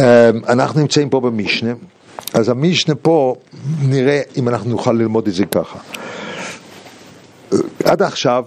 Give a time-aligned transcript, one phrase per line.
[0.00, 0.04] אמ,
[0.48, 1.72] אנחנו נמצאים פה במשנה,
[2.34, 3.34] אז המשנה פה,
[3.82, 5.78] נראה אם אנחנו נוכל ללמוד את זה ככה.
[7.84, 8.44] עד עכשיו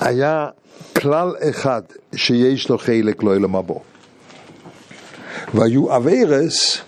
[0.00, 0.48] היה
[0.96, 1.82] כלל אחד
[2.14, 3.82] שיש לו חלק לא ילמה בו.
[5.54, 6.78] והיו אביירס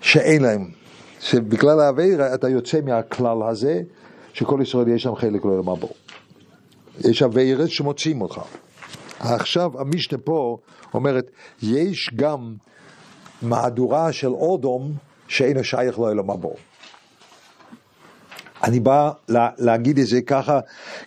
[0.00, 0.76] שאין להם.
[1.20, 3.80] שבגלל האביירה אתה יוצא מהכלל הזה,
[4.32, 5.88] שכל ישראל יש שם חלק לא ילמה בו.
[7.00, 8.40] יש אביירס שמוציאים אותך.
[9.20, 10.58] עכשיו המשנה פה
[10.94, 11.30] אומרת,
[11.62, 12.54] יש גם
[13.42, 14.92] מהדורה של אודום
[15.28, 16.54] שאינו שייך לו אלא מבוא.
[18.64, 20.60] אני בא לה, להגיד את זה ככה,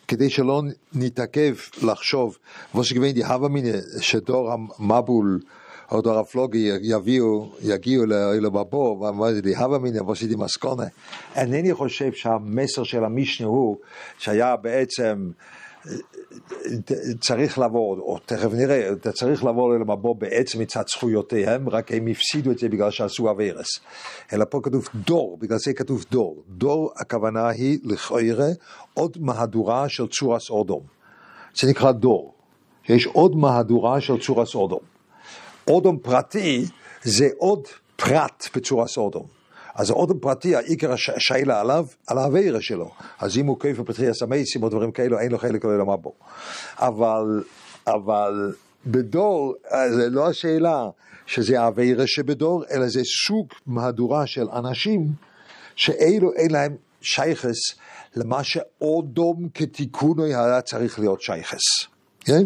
[0.07, 0.61] כדי שלא
[0.93, 2.37] נתעכב לחשוב,
[2.75, 5.39] ושגבין די הווה מיני, שדור המבול
[5.91, 8.05] או דור הפלוגי יביאו, יגיעו
[8.41, 10.83] לבבו, ואמר די הווה מיני, ועשיתי מסקונה.
[11.35, 13.77] אינני חושב שהמסר של המשנה הוא
[14.17, 15.31] שהיה בעצם
[17.19, 22.51] צריך לעבור, או תכף נראה, אתה צריך לעבור למבוא בעצם מצד זכויותיהם, רק הם הפסידו
[22.51, 23.79] את זה בגלל שעשו אביירס.
[24.33, 26.43] אלא פה כתוב דור, בגלל זה כתוב דור.
[26.47, 28.49] דור הכוונה היא לכאורה
[28.93, 30.81] עוד מהדורה של צורס אודום.
[31.55, 32.33] זה נקרא דור.
[32.89, 34.79] יש עוד מהדורה של צורס אודום.
[35.67, 36.65] אודום פרטי
[37.03, 39.38] זה עוד פרט בצורס אודום.
[39.79, 42.91] אז האודם פרטי, העיקר השאלה עליו, על האווירה שלו.
[43.19, 46.13] אז אם הוא כיף בפתחי הסמייסים או דברים כאלו, אין לו חלק לא למה בו.
[46.77, 47.43] אבל,
[47.87, 48.53] אבל
[48.85, 49.55] בדור,
[49.89, 50.89] זה לא השאלה
[51.25, 55.07] שזה האווירה שבדור, אלא זה סוג מהדורה של אנשים
[55.75, 57.57] שאלו אין להם שייכס
[58.15, 61.63] למה שאודום כתיקונו היה צריך להיות שייכס.
[62.19, 62.43] כן?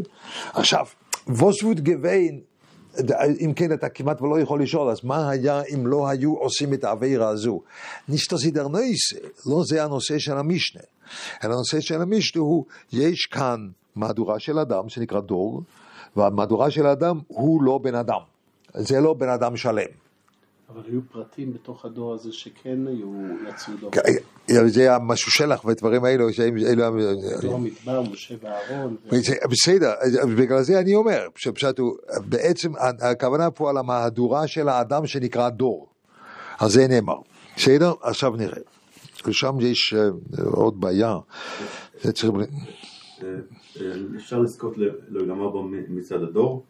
[0.53, 0.85] עכשיו,
[1.27, 2.39] ווסווד גוויין
[3.39, 6.83] אם כן אתה כמעט ולא יכול לשאול, אז מה היה אם לא היו עושים את
[6.83, 7.61] העבירה הזו?
[8.09, 10.81] נישטסידר נויסה, לא זה הנושא של המשנה.
[11.43, 15.61] אלא הנושא של המשנה הוא, יש כאן מהדורה של אדם שנקרא דור,
[16.15, 18.19] והמהדורה של אדם הוא לא בן אדם.
[18.73, 20.02] זה לא בן אדם שלם.
[20.69, 23.11] אבל היו פרטים בתוך הדור הזה שכן היו,
[23.49, 23.91] יצאו דור.
[23.91, 26.55] כן, זה המשהו שלח ודברים האלו, שהם...
[27.41, 28.95] דור המדבר, משה ואהרון.
[29.49, 29.91] בסדר,
[30.37, 32.71] בגלל זה אני אומר, שפשוט הוא, בעצם
[33.01, 35.87] הכוונה פה על המהדורה של האדם שנקרא דור.
[36.59, 37.17] על זה נאמר.
[37.55, 37.93] בסדר?
[38.01, 38.61] עכשיו נראה.
[39.25, 40.09] ושם יש אה,
[40.45, 41.17] עוד בעיה.
[42.05, 42.09] אה,
[43.81, 44.75] אה, אפשר לזכות
[45.09, 45.45] לעולמה
[45.89, 46.63] מצד הדור?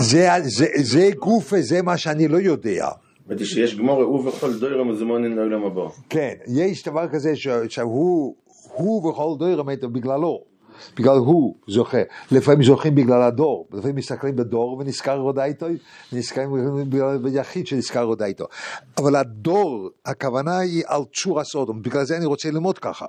[0.00, 2.88] זה, זה, זה גוף וזה מה שאני לא יודע.
[3.28, 5.82] אמרתי שיש גמור, הוא וכל דוירם מזמונין לעולם הבא.
[6.08, 7.32] כן, יש דבר כזה
[7.68, 8.34] שהוא
[8.72, 10.54] הוא וכל דוירם בגללו.
[10.96, 11.98] בגלל הוא זוכה.
[12.30, 15.66] לפעמים זוכים בגלל הדור, לפעמים מסתכלים בדור ונזכר רודה איתו,
[16.12, 16.50] ונזכרים
[16.90, 18.46] בגלל ביחיד שנזכר רודה איתו.
[18.98, 23.06] אבל הדור, הכוונה היא על צור הסודום, בגלל זה אני רוצה ללמוד ככה.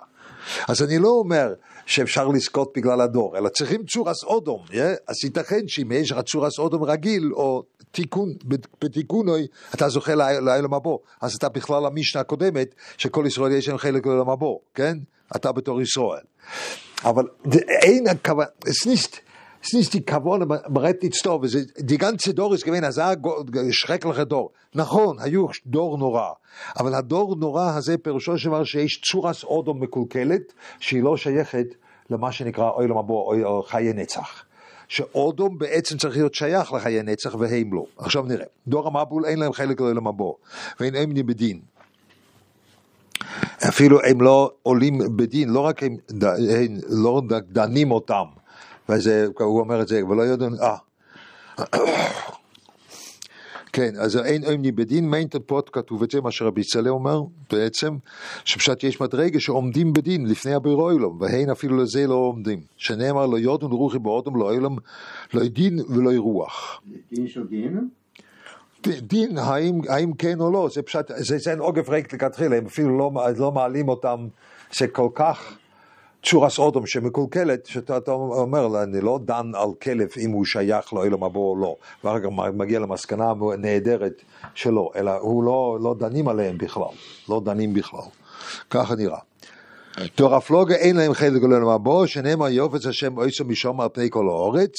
[0.67, 1.53] אז אני לא אומר
[1.85, 4.73] שאפשר לזכות בגלל הדור, אלא צריכים צורס אודום, yeah?
[5.07, 8.33] אז ייתכן שאם יש לך צורס אודום רגיל, או תיקון,
[8.81, 10.89] בתיקונוי, אתה זוכה לעולם הבא.
[11.21, 14.97] אז אתה בכלל המשנה הקודמת, שכל ישראל יש להם חלק לעולם הבא, כן?
[15.35, 16.23] אתה בתור ישראל.
[17.03, 17.27] אבל
[17.81, 19.19] אין הכוונה, nicht,
[19.67, 23.13] es nicht die Kavone berät nicht טוב, die ganze דור ist gewesen, אז היה
[23.71, 24.51] schreckliche דור.
[24.75, 26.29] נכון, היו דור נורא,
[26.79, 31.67] אבל הדור נורא הזה פירושו של דבר שיש צורס אודו מקולקלת, שהיא לא שייכת
[32.09, 34.43] למה שנקרא אוי למבוא או חיי נצח.
[34.87, 37.85] שאודום בעצם צריך להיות שייך לחיי נצח והם לא.
[37.97, 40.25] עכשיו נראה, דור המבול אין להם חלק לעולם הבא,
[40.79, 41.59] ואין הם בדין.
[43.69, 45.97] אפילו הם לא עולים בדין, לא רק הם,
[46.49, 47.21] הם לא
[47.51, 48.25] דנים אותם,
[48.89, 50.77] וזה, הוא אומר את זה, ולא יודעים, אה.
[53.75, 57.97] כן, אז אין עומדי בדין, מיינט פה כתוב את זה, מה שרבי צלע אומר, בעצם,
[58.45, 62.61] שפשט יש מדרגה שעומדים בדין לפני הבירו אילום, והן אפילו לזה לא עומדים.
[62.77, 64.77] שנאמר לא יודון רוחי באודם לא אילום,
[65.33, 66.81] לא דין ולא רוח.
[67.11, 67.89] דין של דין?
[68.87, 72.97] דין, האם, האם כן או לא, זה פשוט, זה אין עוגף ריק לכתחילה, הם אפילו
[72.97, 74.27] לא, לא מעלים אותם,
[74.77, 75.57] זה כל כך
[76.25, 81.49] צורס אודום שמקולקלת, שאתה אומר, אני לא דן על כלב אם הוא שייך לאלו מבוא
[81.49, 84.21] או לא, ואחר כך מגיע למסקנה נהדרת
[84.55, 86.93] שלא, אלא הוא לא, לא דנים עליהם בכלל,
[87.29, 87.99] לא דנים בכלל,
[88.69, 89.19] ככה נראה.
[90.15, 94.27] תור הפלוגה אין להם חלק לעולם הבא, שנאמר יופץ השם אויסו משום על פני כל
[94.27, 94.75] האורץ,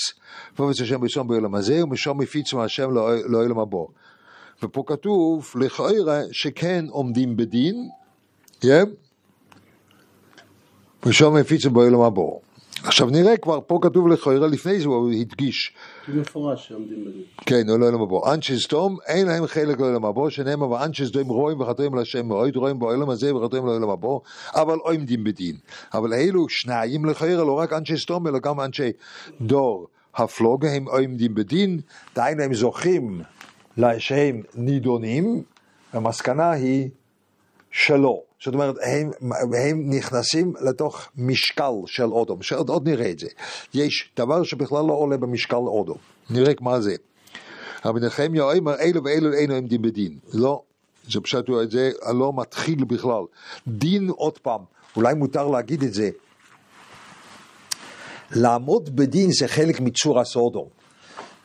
[0.59, 2.91] ויופץ השם משום בעולם הזה, ומשום מפיצו השם
[3.29, 3.79] לעולם הבא.
[4.63, 7.89] ופה כתוב לכאורה שכן עומדים בדין,
[8.65, 9.06] yeah?
[11.07, 12.23] ושם מפיצו בעולם הבא.
[12.85, 15.73] עכשיו נראה כבר, פה כתוב לכאורה, לפני זה הוא הדגיש.
[16.09, 17.23] במפורש שעומדים בדין.
[17.47, 18.35] כן, לא לעולם הבא.
[18.35, 22.79] אנשי סדום, אין להם חלק לעולם הבא, שנאמר, ואנשי סדום רואים וחתומים להשם מאוד, רואים
[22.79, 24.09] בעולם הזה וחתומים לעולם הבא,
[24.55, 25.57] אבל עומדים בדין.
[25.95, 28.93] אבל אלו שניים לכאורה, לא רק אנשי סדום, אלא גם אנשי
[29.41, 31.81] דור הפלוגה, הם עומדים בדין,
[32.15, 33.23] דהיינו הם זוכים
[33.99, 35.43] שהם נידונים,
[35.93, 36.89] המסקנה היא
[37.71, 38.26] שלא.
[38.45, 39.11] זאת אומרת, הם,
[39.59, 43.29] הם נכנסים לתוך משקל של אודום, שעוד עוד נראה את זה.
[43.75, 45.99] יש דבר שבכלל לא עולה במשקל אודום.
[46.31, 46.95] נראה מה זה.
[47.85, 50.19] רבי נחמיה אומר, אלו ואלו אינו עומדים בדין.
[50.35, 50.63] לא,
[51.11, 53.23] זה פשוט, זה לא מתחיל בכלל.
[53.69, 54.61] דין עוד פעם,
[54.97, 56.11] אולי מותר להגיד את זה.
[58.31, 60.69] לעמוד בדין זה חלק מצור הסודום.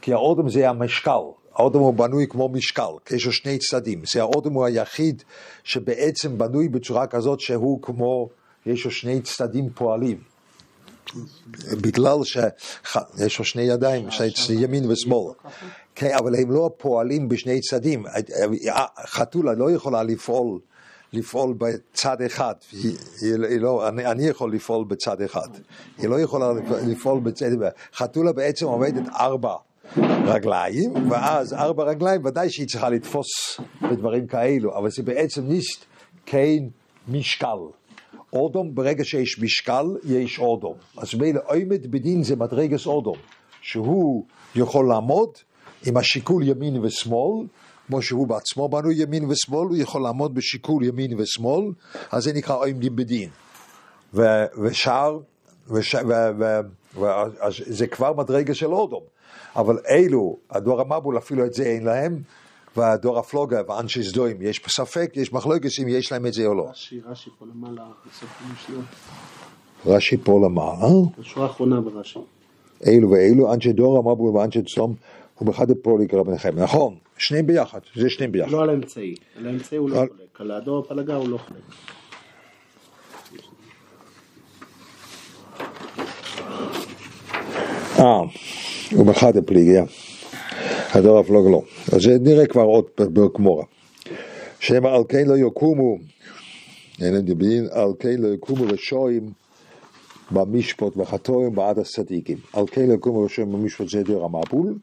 [0.02, 1.22] כי האודום זה המשקל,
[1.56, 4.02] האודום הוא בנוי כמו משקל, יש לו שני צדדים.
[4.14, 5.24] זה האודום הוא היחיד
[5.64, 8.30] שבעצם בנוי בצורה כזאת שהוא כמו,
[8.66, 10.18] יש לו שני צדדים פועלים.
[11.82, 14.08] בגלל שיש לו שני ידיים,
[14.50, 15.34] ימין ושמאל.
[15.96, 18.06] כן, אבל הם לא פועלים בשני צדדים.
[19.06, 20.60] חתולה לא יכולה לפעול,
[21.14, 22.54] לפעול בצד אחד.
[22.72, 25.48] היא, היא, היא לא, אני, אני יכול לפעול בצד אחד.
[25.98, 26.52] היא לא יכולה
[26.88, 27.50] לפעול בצד...
[27.96, 29.56] חתולה בעצם עומדת ארבע.
[30.26, 35.86] רגליים, ואז ארבע רגליים, ודאי שהיא צריכה לתפוס בדברים כאלו, אבל זה בעצם ניסט
[36.26, 36.58] כן
[37.08, 37.58] משקל.
[38.34, 40.74] אודום, ברגע שיש משקל, יש אודום.
[40.98, 43.18] אז מילא עומד בדין זה מדרגס אודום,
[43.62, 45.30] שהוא יכול לעמוד
[45.86, 47.48] עם השיקול ימין ושמאל,
[47.88, 51.66] כמו שהוא בעצמו בנוי ימין ושמאל, הוא יכול לעמוד בשיקול ימין ושמאל,
[52.12, 53.30] אז זה נקרא עומדים בדין.
[54.64, 55.20] ושאר,
[55.68, 56.60] וש, ו, ו,
[56.96, 57.06] ו,
[57.50, 59.04] זה כבר מדרגה של אודום.
[59.56, 62.22] אבל אלו, הדור המבול אפילו את זה אין להם,
[62.78, 66.68] והדור הפלוגה ואנשי סדוים, יש ספק, יש מחלוקת אם יש להם את זה או לא.
[66.70, 67.84] רש"י, רש"י פה למעלה.
[69.86, 70.88] רש"י פה למעלה,
[71.20, 72.20] השורה האחרונה ברש"י.
[72.88, 74.96] אלו ואלו, אנשי דור המבול ואנשי סדום,
[75.42, 75.72] ובחד
[76.14, 76.60] רבי נחם.
[76.60, 78.52] נכון, שניהם ביחד, זה שניהם ביחד.
[78.52, 81.62] לא על האמצעי, על האמצעי הוא לא חולק, על הדור הפלגה הוא לא חולק.
[88.00, 88.22] אה,
[88.94, 89.84] ובחד הפליגיה.
[90.94, 91.62] הדור הפלוגה לא.
[91.94, 93.66] אז זה נראה כבר עוד בגמורה.
[94.60, 95.98] שמא על כן לא יקומו,
[97.02, 99.32] אין להם דין, על כן לא יקומו רשעים
[100.32, 102.38] במשפט וחטאים בעדת צדיקים.
[102.54, 104.78] על כן לא יקומו רשעים במשפט זה דור המבול,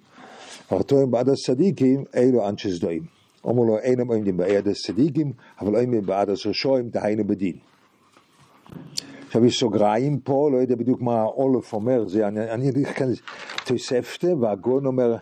[0.73, 3.03] וחטאים בעדת צדיקים אלו אנשי סדום.
[3.45, 7.57] אומר לו אינם עומדים בעדת צדיקים, אבל עומדים בעדת רשעים, דהיינו בדין.
[9.27, 12.71] עכשיו יש סוגריים פה, לא יודע בדיוק מה האולף אומר, זה, אני, אני
[13.69, 15.17] תוספתא, והגון אומר,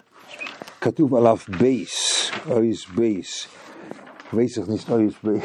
[0.81, 3.46] כתוב עליו בית, אות בית,
[4.32, 5.44] ich nicht אויס בייס,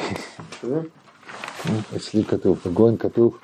[1.95, 3.37] אצלי כתוב, בגון כתוב,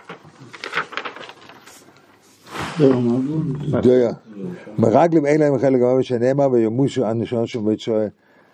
[4.78, 8.08] מרגלים אין להם חלק גמר שנאמר וימושו אנשון שבצוע, אה,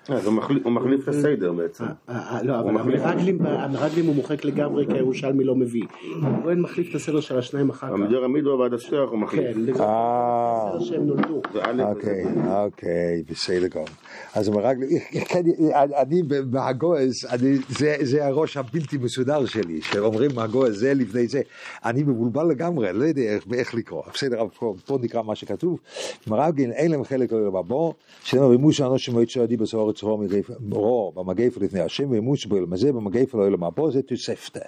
[0.10, 1.84] אז הוא מחליף- את הסדר בעצם.
[1.84, 5.84] אה, אה, לא, אבל המרגלים, הוא מוחק לגמרי כי הירושלמי לא מביא.
[6.24, 7.94] הכהן מחליף את הסדר של השניים אחר כך.
[7.94, 9.44] המדור עמידו ועד השטח הוא מחליף.
[9.54, 9.82] כן, לגמרי.
[9.86, 11.42] אה, הסדר שהם נולדו.
[11.84, 12.26] אוקיי,
[12.66, 13.88] אוקיי, בסדר גמור.
[14.36, 14.90] אז מרגלים,
[15.30, 15.42] כן,
[16.02, 21.42] אני בהגועז, אני- זה- הראש הבלתי מסודר שלי, שאומרים הגועז זה לפני זה,
[21.86, 25.80] אני מבולבל לגמרי, לא יודע איך- לקרוא, בסדר, פה- נקרא מה שכתוב,
[26.28, 30.24] מרגלים אין להם חלק לא בבור, שנאמר וימוש אנוש מועד שעדי בסוהר צרור
[30.72, 34.60] רו במגף לפני השם וימוש בו אלמזה במגף לא אלמה פה זה תוספתא.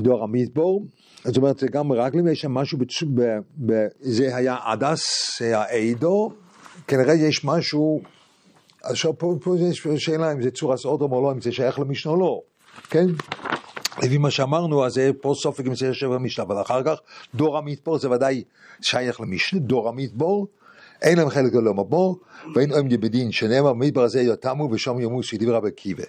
[0.00, 0.84] דור המדבור,
[1.24, 3.02] זאת אומרת, זה גם מרגלים, יש שם משהו, בצ...
[3.02, 3.38] ב...
[3.66, 3.86] ב...
[4.00, 6.30] זה היה הדס, זה היה עדו,
[6.86, 8.00] כנראה יש משהו,
[8.82, 12.12] עכשיו פה, פה יש שאלה אם זה צורס אודום או לא, אם זה שייך למשנה
[12.12, 12.40] או לא,
[12.90, 13.06] כן?
[14.02, 16.98] לפי מה שאמרנו, אז זה פה סופק אם זה יושב במשנה, אבל אחר כך
[17.34, 18.42] דור המדבור זה ודאי
[18.80, 20.46] שייך למשנה, דור המדבור,
[21.02, 22.18] אין להם חלק גדול במדבור,
[22.54, 26.04] ואין עומדים בדין, שנאמר מדבר הזה יתמו ושם ימוסו דברי רבי עקיבא.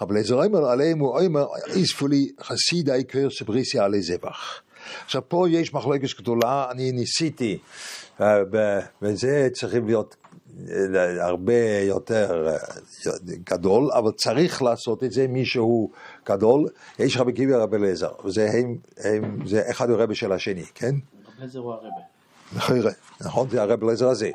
[0.00, 4.60] אבל אזור אומר עליהם הוא אומר, איספו לי חסיד העיקר שבריסיה עלי זבח.
[5.04, 7.58] עכשיו פה יש מחלוקת גדולה, אני ניסיתי,
[8.20, 8.36] אה,
[9.02, 10.16] וזה צריכים להיות
[10.70, 13.12] אה, הרבה יותר אה,
[13.50, 15.90] גדול, אבל צריך לעשות את זה מישהו
[16.26, 16.68] גדול.
[16.98, 20.94] יש רבי קיבי ורבי אליעזר, וזה הם, הם, זה אחד הוא רבי של השני, כן?
[20.94, 22.17] רב לזר הוא הרבה.
[22.56, 22.76] נכון,
[23.20, 24.30] נכון, זה הרב אליעזר הזה.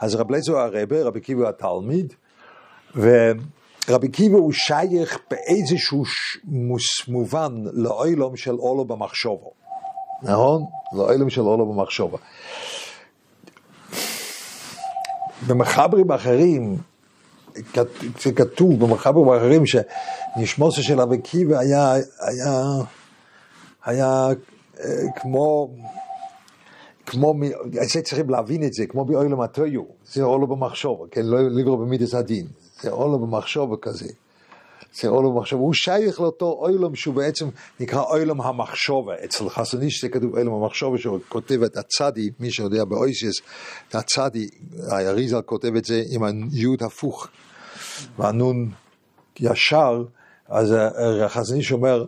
[0.00, 2.12] אז רב אליעזר הרבה, רבי הוא התלמיד,
[2.96, 9.50] ורבי קיבי הוא שייך באיזשהו ש- מוס- מובן לאוילום של אולו במחשבו.
[10.22, 10.62] נכון?
[10.92, 12.18] לאוילום של אולו במחשבו.
[15.46, 16.76] במחברים אחרים,
[18.22, 22.62] זה כתוב במחברים אחרים שנשמוסו של רבי קיבי היה, היה,
[23.84, 24.26] היה
[24.80, 24.84] אה,
[25.16, 25.68] כמו
[27.12, 27.34] כמו,
[27.72, 32.14] זה צריכים להבין את זה, כמו באוילם הטויו, זה אולו במחשוב, כן, לא לגרום במידס
[32.14, 32.46] הדין,
[32.80, 34.08] זה אולו במחשוב כזה.
[34.94, 37.48] זה עולם המחשבה, הוא שייך לאותו אוילום שהוא בעצם
[37.80, 39.14] נקרא אוילום המחשבה.
[39.24, 43.40] אצל חסון איש זה כתוב אוילום המחשבה, שהוא כותב את הצדי, מי שיודע באויסיס,
[43.88, 44.48] את הצדי,
[44.88, 47.28] האריזל כותב את זה עם היוד הפוך,
[48.18, 48.70] והנון
[49.40, 50.04] ישר,
[50.48, 50.74] אז
[51.26, 52.04] חסון איש אומר,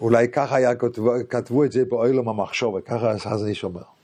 [0.00, 3.97] אולי ככה היה, כתבו, כתבו את זה באוילום המחשבה, ככה חסון איש אומר.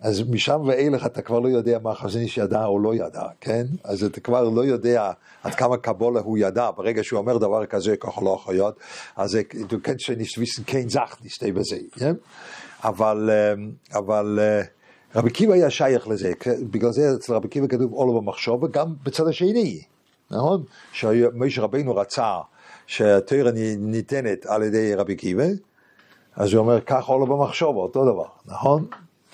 [0.00, 3.66] אז משם ואילך אתה כבר לא יודע מה חזון איש ידע או לא ידע, כן?
[3.84, 5.12] אז אתה כבר לא יודע
[5.42, 8.78] עד כמה קבולה הוא ידע, ברגע שהוא אומר דבר כזה, ככה לא יכול להיות,
[9.16, 9.38] אז
[10.18, 12.14] nicht wissen, kein Sach nicht über sie, כן?
[12.84, 13.30] אבל,
[13.92, 14.38] אבל
[15.14, 16.32] רבי קיבא היה שייך לזה,
[16.70, 19.82] בגלל זה אצל רבי קיבא כתוב עולו במחשוב, וגם בצד השני,
[20.30, 20.62] נכון?
[20.92, 22.38] שמשה רבינו רצה
[22.86, 25.44] שהתורה ניתנת על ידי רבי קיבא,
[26.36, 28.86] אז הוא אומר, כך עולו במחשוב, אותו דבר, נכון?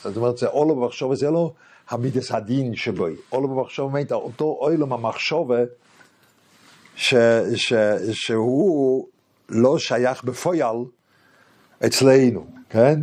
[0.04, 1.52] זאת אומרת, זה עולו במחשוב, זה לא
[1.90, 3.06] המידס הדין שבו.
[3.28, 5.50] עולו במחשוב meint אותו עולם המחשוב
[6.96, 7.14] ש,
[7.54, 7.74] ש,
[8.12, 9.06] שהוא
[9.48, 10.76] לא שייך בפועל
[11.86, 13.00] אצלנו, כן?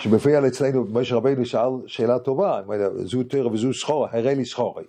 [0.00, 2.60] שבפועל אצלנו, משה רבינו שאל שאלה טובה,
[3.04, 4.84] זו תרא וזו סחורה, הראה לי סחורי.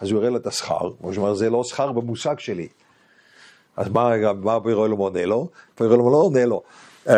[0.00, 2.68] אז הוא הראה לה את השכר, כמו שאומר, זה לא שכר במושג שלי.
[3.76, 5.48] אז מה, מה בירולום עונה לו?
[5.80, 6.62] בירולום לא עונה לו.
[7.06, 7.10] Uh,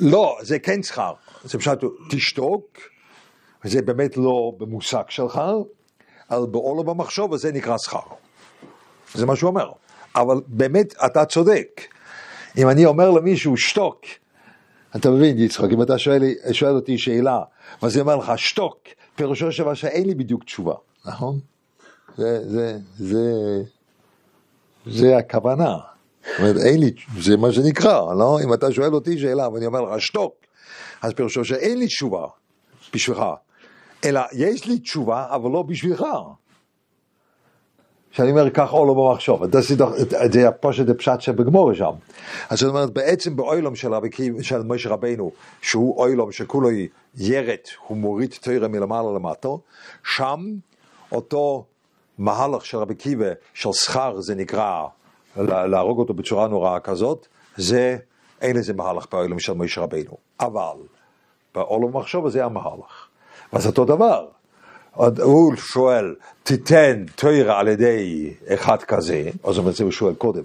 [0.00, 1.12] לא, זה כן שכר.
[1.44, 1.78] זה פשוט,
[2.10, 2.78] תשתוק,
[3.64, 5.40] וזה באמת לא במושג שלך,
[6.30, 7.98] אבל בעולם המחשוב הזה נקרא שכר.
[9.14, 9.70] זה מה שהוא אומר.
[10.16, 11.80] אבל באמת, אתה צודק.
[12.58, 14.00] אם אני אומר למישהו, שתוק,
[14.96, 17.40] אתה מבין, יצחק, אם אתה שואל, שואל אותי שאלה,
[17.82, 18.78] ואז אני אומר לך, שתוק,
[19.16, 20.74] פירושו של דבר שאין לי בדיוק תשובה,
[21.06, 21.38] נכון?
[22.16, 23.32] זה, זה, זה,
[24.86, 25.76] זה הכוונה.
[26.38, 26.90] אומרת, אין לי,
[27.20, 28.38] זה מה שנקרא, לא?
[28.44, 30.34] אם אתה שואל אותי שאלה ואני אומר לך, שתוק,
[31.02, 32.26] אז פירושו שאין לי תשובה
[32.94, 33.22] בשבילך,
[34.04, 36.04] אלא יש לי תשובה, אבל לא בשבילך.
[38.14, 39.42] שאני אומר כך או לא במחשוב,
[40.32, 41.90] זה פושט הפשט שבגמור שם.
[42.50, 43.90] אז זאת אומרת, בעצם באוילום של,
[44.42, 45.30] של משה רבנו,
[45.62, 46.68] שהוא אוילום שכולו
[47.16, 47.56] ירד,
[47.86, 49.60] הוא מוריד תוירה מלמעלה למטו,
[50.04, 50.40] שם
[51.12, 51.64] אותו
[52.18, 54.84] מהלך של רבי קיבה, של שכר, זה נקרא,
[55.36, 57.96] להרוג אותו בצורה נוראה כזאת, זה,
[58.40, 60.16] אין לזה מהלך באוילום של משה רבנו.
[60.40, 60.76] אבל,
[61.54, 63.03] באוילום מחשוב זה המהלך.
[63.52, 64.26] אז אותו דבר.
[65.22, 70.42] הוא שואל, תיתן תוירה על ידי אחד כזה, או זאת אומרת, הוא שואל קודם,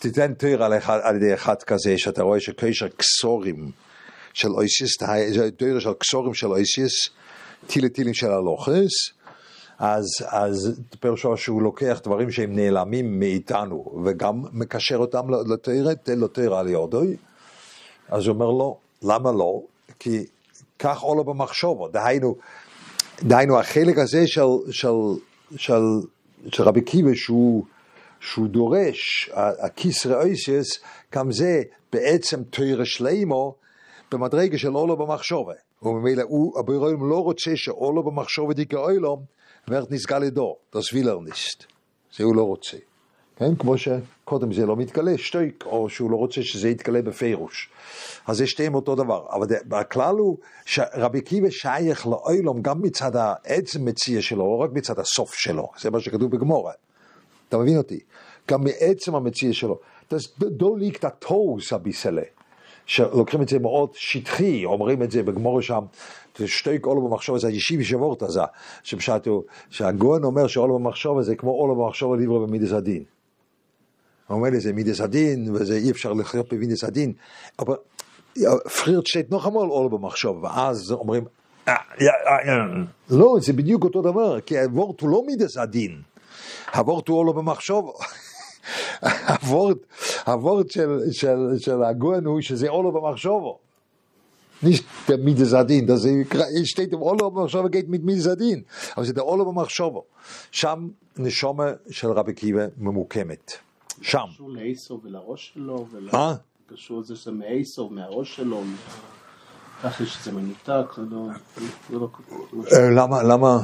[0.00, 3.70] תיתן תוירה על, על ידי אחד כזה, שאתה רואה שקשר קסורים
[4.34, 4.96] של אויסיס,
[5.56, 6.92] תוירה של קסורים של אויסיס,
[7.66, 8.92] טילי טילים של הלוכס,
[9.78, 15.20] אז, אז פירושו שהוא לוקח דברים שהם נעלמים מאיתנו, וגם מקשר אותם
[15.52, 17.16] לתוירה, תן לו תוירה על יורדוי.
[18.08, 19.60] אז הוא אומר לו, למה לא?
[19.98, 20.24] כי
[20.80, 22.36] כך עולה במחשבו, דהיינו,
[23.22, 24.88] דהיינו החלק הזה של, של,
[25.56, 25.82] של,
[26.52, 27.64] של רבי קיבה שהוא,
[28.20, 30.66] שהוא דורש, הכיס ראויסיס,
[31.14, 33.54] גם זה בעצם תוירה שלימו
[34.12, 35.54] במדרגה של עולה במחשבה.
[35.82, 39.24] וממילא הוא, הבוירואים לא רוצה שעולה במחשבה דיקה אוילום,
[39.68, 41.66] ואת נסגל לדור, er nicht.
[42.16, 42.76] זה הוא לא רוצה.
[43.40, 43.54] כן?
[43.54, 47.70] כמו שקודם זה לא מתגלה, שטויק, או שהוא לא רוצה שזה יתגלה בפירוש.
[48.26, 49.26] אז זה שתיהם אותו דבר.
[49.32, 54.98] אבל הכלל הוא שרבי קיבה שייך לאוילום גם מצד העצם מציע שלו, לא רק מצד
[54.98, 55.68] הסוף שלו.
[55.80, 56.72] זה מה שכתוב בגמורה.
[57.48, 58.00] אתה מבין אותי?
[58.50, 59.78] גם מעצם המציע שלו.
[60.40, 62.22] דו ליק את הטוס הביסלה.
[62.86, 65.84] שלוקחים את זה מאוד שטחי, אומרים את זה בגמור שם,
[66.44, 68.40] שטויק עולו במחשוב זה הישיבי שבורת הזה,
[68.82, 73.04] שפשטו, שהגוהן אומר שעולו במחשוב זה כמו עולו במחשוב לדברו במידס הדין.
[74.30, 77.12] אומר לי, זה מידס הדין, וזה אי אפשר לחיות במידס הדין,
[77.58, 77.74] אבל
[78.82, 81.24] פרירט שטייט נוח המול עולו במחשוב, ואז אומרים,
[83.10, 86.02] לא, זה בדיוק אותו דבר, כי הוורט הוא לא מידס הדין,
[86.74, 87.92] הוורט הוא עולו במחשוב.
[89.28, 89.76] הוורט,
[90.26, 93.58] הוורט של, של, של הגוהן הוא שזה עולו במחשובו.
[94.62, 96.02] nicht der Midas Adin, das
[96.64, 98.62] steht im Olo במחשבה geht mit הדין,
[98.96, 100.04] אבל זה עולו במחשבו.
[100.52, 103.52] שם נשומה של רבי קיבה ממוקמת.
[104.00, 104.24] שם.
[104.34, 106.34] קשור לאיסו ולראש שלו, מה?
[106.66, 108.62] קשור לזה שזה מאיסו, מהראש שלו,
[109.82, 112.08] ככה שזה מנותק, זה לא...
[112.96, 113.58] למה, למה?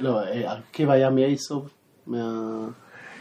[0.00, 0.20] לא,
[0.72, 1.64] קיבה היה מאיסו,
[2.06, 2.68] מה...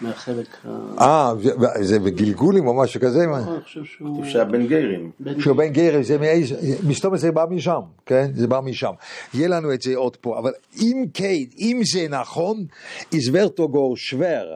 [0.01, 1.01] מהחלק ה...
[1.01, 1.33] אה,
[1.81, 3.23] זה בגלגולים או משהו כזה?
[3.23, 4.25] אני חושב שהוא...
[4.25, 5.11] שהיה בן גיירים.
[5.39, 6.55] שהוא בן גיירים, זה מאיזה,
[6.87, 8.31] מסתובב זה בא משם, כן?
[8.33, 8.91] זה בא משם.
[9.33, 10.51] יהיה לנו את זה עוד פה, אבל
[10.81, 12.65] אם כן, אם זה נכון,
[13.13, 14.55] איזברטו גור שוור,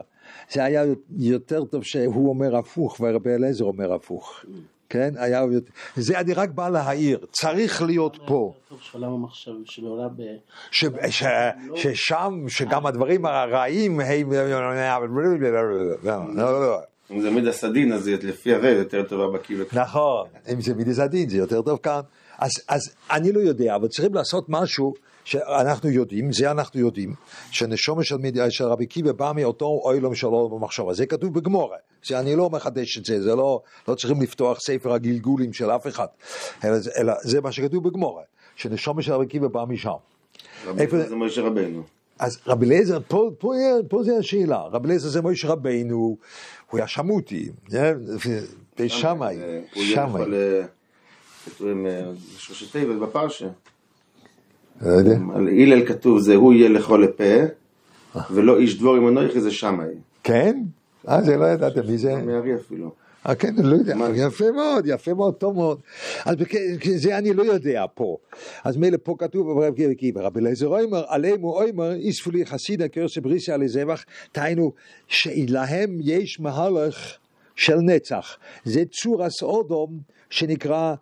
[0.52, 0.82] זה היה
[1.18, 4.44] יותר טוב שהוא אומר הפוך ורבי אליעזר אומר הפוך.
[4.88, 5.44] כן, היה,
[5.96, 8.54] זה אני רק בא להעיר, צריך להיות פה.
[8.80, 9.52] שעולם המחשב.
[11.74, 14.32] ששם, שגם הדברים הרעים הם...
[17.10, 19.78] אם זה מידס הדין, אז לפי הרי יותר טובה וכאן.
[19.78, 22.00] נכון, אם זה מידס הדין זה יותר טוב כאן.
[22.38, 27.14] אז, אז אני לא יודע, אבל צריכים לעשות משהו שאנחנו יודעים, זה אנחנו יודעים,
[27.50, 28.16] שנשומה של,
[28.50, 31.76] של רבי קיבא בא מאותו אוילום שלו במחשבה, זה כתוב בגמורה,
[32.06, 35.86] זה אני לא מחדש את זה, זה לא, לא צריכים לפתוח ספר הגלגולים של אף
[35.86, 36.06] אחד,
[36.64, 38.22] אלא, אלא זה מה שכתוב בגמורה,
[38.56, 39.90] שנשומה של רבי קיבא בא משם.
[40.66, 41.82] רבי איפה- זה משה רבנו.
[42.18, 43.52] אז רבי אליעזר, פה, פה,
[43.88, 45.96] פה זה השאלה, רבי אליעזר זה מוישה רבינו,
[46.70, 47.48] הוא היה שמותי,
[48.78, 49.34] בשמאי,
[49.76, 50.22] ילך שמאי.
[50.34, 50.62] אה,
[51.60, 53.48] עם אה, בפרשה.
[54.80, 55.16] לא יודע.
[55.34, 57.46] על הלל כתוב זה הוא יהיה לכל לפה,
[58.30, 59.94] ולא איש דבור עם אנוכי זה שמאי.
[60.24, 60.62] כן?
[61.08, 62.16] אה, זה לא ידעתם מי זה?
[62.16, 62.90] מארי אפילו.
[63.26, 63.96] אה, כן, לא יודע?
[64.14, 65.80] יפה מאוד, יפה מאוד, טוב מאוד.
[66.24, 66.36] אז
[66.96, 68.16] זה אני לא יודע פה.
[68.64, 71.04] אז מילא פה כתוב ברב גיבר רבי אליעזר אוימר,
[71.42, 74.72] אוימר, איספו לי חסידה קרסי בריסי עלי זבח, דהיינו,
[75.08, 77.16] שלהם יש מהלך
[77.56, 78.36] של נצח.
[78.64, 79.98] זה צורס אודום
[80.30, 80.94] שנקרא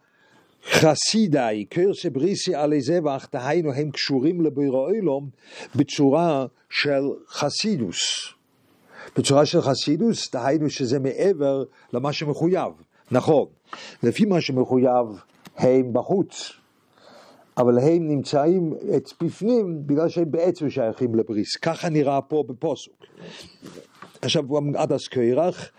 [0.64, 5.28] חסידאי, קרסי בריסי עלי זבח, דהיינו הם קשורים לבירו אילום
[5.74, 7.98] בצורה של חסידוס.
[9.16, 12.72] בצורה של חסידוס, דהיינו שזה מעבר למה שמחויב.
[13.10, 13.46] נכון,
[14.02, 15.06] לפי מה שמחויב
[15.56, 16.52] הם בחוץ,
[17.58, 18.74] אבל הם נמצאים
[19.22, 21.56] בפנים בגלל שהם בעצם שייכים לבריס.
[21.56, 22.94] ככה נראה פה בפוסוק.
[24.22, 25.70] עכשיו אמר, עד הסקרח,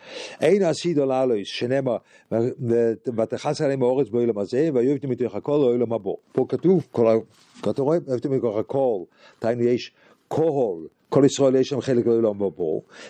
[0.41, 1.97] אין עשידו לאלויס, שנאמר,
[2.31, 2.35] ו-
[2.69, 6.11] ו- ותכס עליהם האורץ באוילם הזה, ויובתם מתוך הכל לאוילם הבא.
[6.31, 6.87] פה כתוב,
[7.61, 8.99] אתה רואה, ויובתם מתוך הכל,
[9.41, 9.91] דהיינו יש
[10.27, 12.63] קהול, כל ישראל יש להם חלק לאוילם הבא,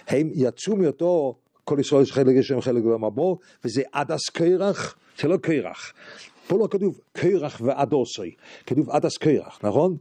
[0.08, 3.24] הם יצאו מאותו, כל ישראל יש חלק, יש להם חלק לאוילם הבא,
[3.66, 5.94] וזה עד הסקרח, זה לא קרח.
[6.48, 8.36] פה לא כתוב קרח ועדוסי,
[8.66, 9.98] כתוב עד הסקרח, נכון?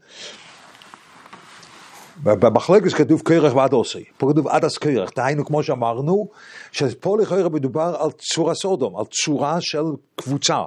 [2.22, 6.28] במחלקת כתוב קרח ועד עושי, פה כתוב עד אז קרח, דהיינו כמו שאמרנו,
[6.72, 9.84] שפה לכאורה מדובר על צורה סודום, על צורה של
[10.14, 10.58] קבוצה.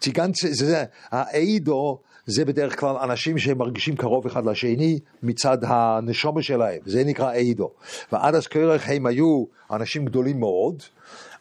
[0.00, 6.42] ציגן, זה, זה, האידו זה בדרך כלל אנשים שהם מרגישים קרוב אחד לשני מצד הנשומה
[6.42, 7.70] שלהם, זה נקרא אידו.
[8.12, 10.82] ועד אז קרח הם היו אנשים גדולים מאוד,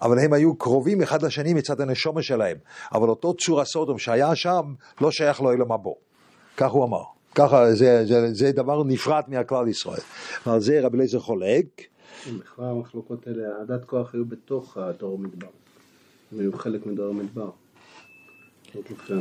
[0.01, 2.57] אבל הם היו קרובים אחד לשני מצד הנשומה שלהם.
[2.93, 5.91] אבל אותו צורה סודום שהיה שם, לא שייך לאילם הבא.
[6.57, 7.16] כך הוא אמר.
[7.37, 9.99] ככה, זה, זה, זה דבר נפרד מהכלל ישראל.
[10.45, 11.65] ועל זה רבי אליעזר חולק.
[12.39, 15.47] בכלל המחלוקות האלה, עדת כוח היו בתוך הדור המדבר.
[16.31, 17.49] הם היו חלק מדור המדבר.
[18.75, 19.15] לכן,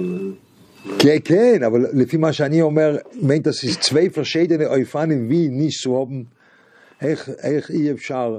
[0.99, 5.81] כן, כן, אבל לפי מה שאני אומר, meint das ist zwei verschiedene Eufanen wie nicht
[5.83, 6.25] zu haben,
[7.03, 8.39] איך, איך אי אפשר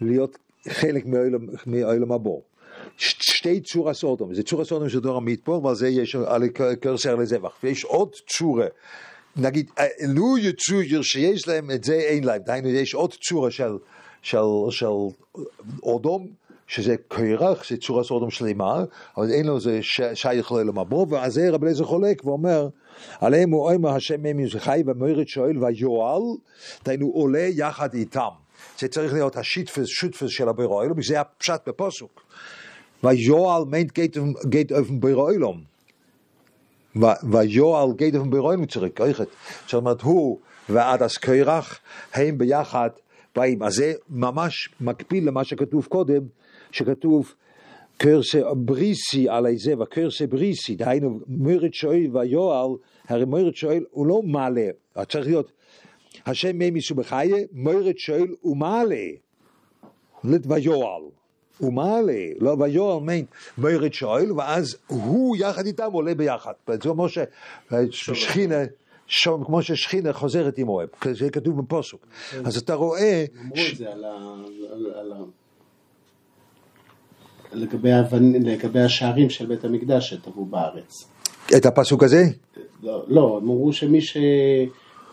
[0.00, 1.04] להיות חלק
[2.12, 2.30] הבא.
[2.96, 6.42] ש- שתי צורה סודום, זה צורה סודום של דור המדבר, ועל זה יש על
[6.80, 8.66] קרסר לזבח, ויש עוד צורה,
[9.36, 13.72] נגיד, אה, לו יצויר שיש להם, את זה אין להם, דהיינו יש עוד צורה של,
[14.22, 14.38] של,
[14.70, 14.86] של
[15.82, 16.26] אודום,
[16.66, 18.84] שזה קרח, זה צורה סודום שלמה,
[19.16, 22.68] אבל אין לו זה ש- שייך הבא, ועל זה רבי אליעזר חולק ואומר,
[23.20, 26.22] עליהם הוא אומר השם מהם יזכי ומוירד שואל ויואל,
[26.84, 28.28] דהיינו עולה יחד איתם.
[28.78, 32.22] זה צריך להיות השיטפס, שוטפס של הבירו אילום, זה הפשט בפוסוק.
[33.04, 33.92] ויואל מיינט
[34.46, 35.60] גייט אופן בירו אילום.
[37.32, 39.28] ויואל גייט אופן בירו אילום צריך ככת.
[39.64, 41.80] זאת אומרת, הוא ועד הסקרח,
[42.14, 42.90] הם ביחד
[43.36, 43.62] באים.
[43.62, 46.22] אז זה ממש מקביל למה שכתוב קודם,
[46.72, 47.34] שכתוב
[47.96, 52.76] קרסה בריסי עלי זה וקרסה בריסי, דהיינו מרד שואל ויואל,
[53.08, 54.66] הרי מרד שואל הוא לא מעלה,
[55.08, 55.52] צריך להיות
[56.26, 59.06] השם מי מישהו בחיי, מרד שואל ומעלה,
[60.24, 61.02] לת ויואל,
[61.60, 63.24] ומעלה, לא ויואל מיין
[63.58, 67.06] מרד שואל, ואז הוא יחד איתם עולה ביחד, זה כמו
[67.90, 68.54] ששכינה,
[69.06, 72.06] שום, כמו ששכינה חוזרת עם אוהב, זה כתוב בפוסוק,
[72.44, 74.08] אז אתה רואה, אמרו את זה על ה...
[74.72, 75.24] על- על ה-
[77.52, 81.08] לגבי האבנ- לגבי השערים של בית המקדש שטבעו בארץ.
[81.56, 82.24] את הפסוק הזה,
[82.82, 84.16] לא, לא, הם אמרו שמי ש...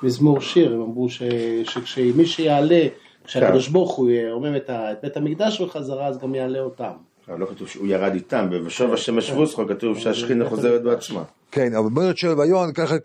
[0.03, 1.21] מזמור שיר, הם אמרו ש...
[1.63, 2.81] שכשמי שיעלה,
[3.25, 4.69] כשהקדוש ברוך הוא ירומם את
[5.03, 6.91] בית המקדש בחזרה, אז גם יעלה אותם.
[7.27, 11.23] אבל לא כתוב שהוא ירד איתם, ובשוב השם ישבו כתוב שהשכינה חוזרת בעצמה.
[11.51, 12.95] כן, אבל מרד שואל ויואל, ככה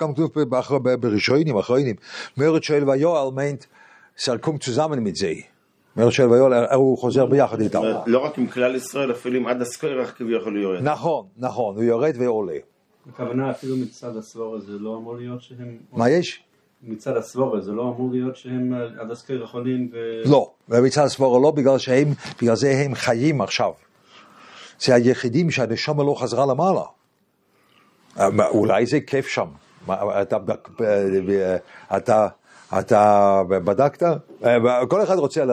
[0.00, 0.30] גם כתוב
[1.00, 1.94] בראשונים, אחרונים,
[2.36, 3.64] מרד שואל ויואל מיינט,
[4.18, 5.32] סרקום צוזמן mit זה.
[5.96, 7.80] מרד שואל ויואל, הוא חוזר ביחד איתם.
[8.06, 10.82] לא רק עם כלל ישראל, אפילו עם עד הסקרח כביכול הוא יורד.
[10.82, 12.56] נכון, נכון, הוא יורד ועולה.
[13.08, 15.76] הכוונה אפילו מצד הסבורה זה לא אמור להיות שהם...
[15.92, 16.42] מה יש?
[16.82, 20.22] מצד הסבורה זה לא אמור להיות שהם עד הסקר יכולים ו...
[20.30, 22.08] לא, ומצד סבורה לא, בגלל שהם,
[22.42, 23.72] בגלל זה הם חיים עכשיו.
[24.80, 26.82] זה היחידים שהנשמה לא חזרה למעלה.
[28.16, 29.46] מה, אולי זה כיף שם.
[29.92, 30.36] אתה,
[31.96, 32.26] אתה,
[32.78, 34.02] אתה בדקת?
[34.44, 35.44] אה, כל אחד רוצה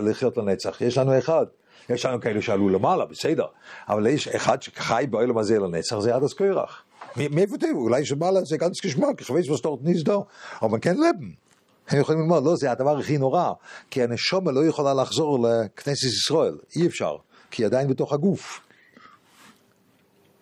[0.00, 1.46] לחיות לנצח, יש לנו אחד.
[1.88, 3.46] יש לנו כאלה שעלו למעלה, בסדר,
[3.88, 6.22] אבל יש אחד שחי באוילם הזה לנצח, זה עד
[7.16, 7.34] הסקוירח.
[7.34, 7.80] מאיפה תראו?
[7.80, 10.26] אולי שמעלה זה ganz geschmack, ich weiß was dort nicht da,
[10.60, 11.36] aber man kann leben.
[11.88, 13.52] הם יכולים ללמוד, לא, זה הדבר הכי נורא,
[13.90, 17.16] כי הנשומה לא יכולה לחזור לכנסת ישראל, אי אפשר,
[17.50, 18.60] כי היא עדיין בתוך הגוף.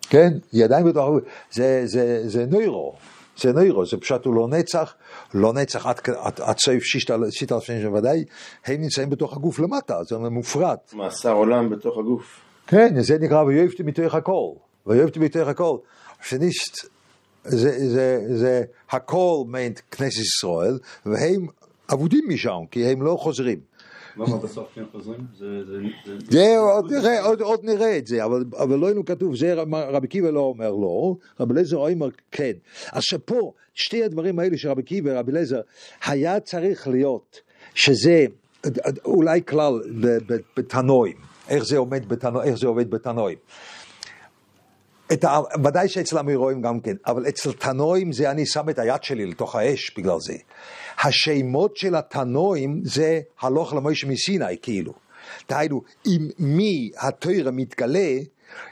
[0.01, 0.33] כן?
[0.51, 2.95] היא עדיין בתוך הגוף, זה, זה, זה נוירו,
[3.37, 4.95] זה נוירו, זה פשוט הוא לא נצח,
[5.33, 8.23] לא נצח עד, עד, עד סוף שישת אלפים שוודאי,
[8.65, 10.77] הם נמצאים בתוך הגוף למטה, זה מופרד.
[10.93, 12.39] מאסר עולם בתוך הגוף.
[12.67, 14.49] כן, זה נקרא ויופתי מתוך הכל,
[14.87, 15.77] ויופתי מתוך הכל.
[16.23, 16.77] שנישט,
[17.43, 21.47] זה, זה, זה הכל מיינט כנסת ישראל, והם
[21.93, 23.59] אבודים משם, כי הם לא חוזרים.
[24.17, 25.19] למה בסוף כן חוזרים?
[25.37, 26.17] זה, זה, זה...
[26.29, 30.07] זה עוד נראה, עוד, עוד נראה את זה, אבל, אבל לא היינו כתוב, זה רבי
[30.07, 32.51] קיבא לא אומר לא, רבי אליעזר אומר כן.
[32.91, 35.61] אז שפה, שתי הדברים האלה של רבי קיבא ורבי אליעזר,
[36.05, 37.41] היה צריך להיות
[37.75, 38.25] שזה
[39.05, 39.81] אולי כלל
[40.57, 41.17] בתנועים,
[41.49, 41.77] איך זה
[42.67, 43.37] עומד בתנועים,
[45.11, 45.45] בתנועים.
[45.55, 45.67] ה...
[45.67, 49.55] ודאי שאצל המירואים גם כן, אבל אצל תנועים זה אני שם את היד שלי לתוך
[49.55, 50.33] האש בגלל זה.
[51.03, 54.93] השמות של התנועים זה הלוך למוישה מסיני כאילו.
[55.49, 58.17] דהיינו, אם מי התוירה מתגלה,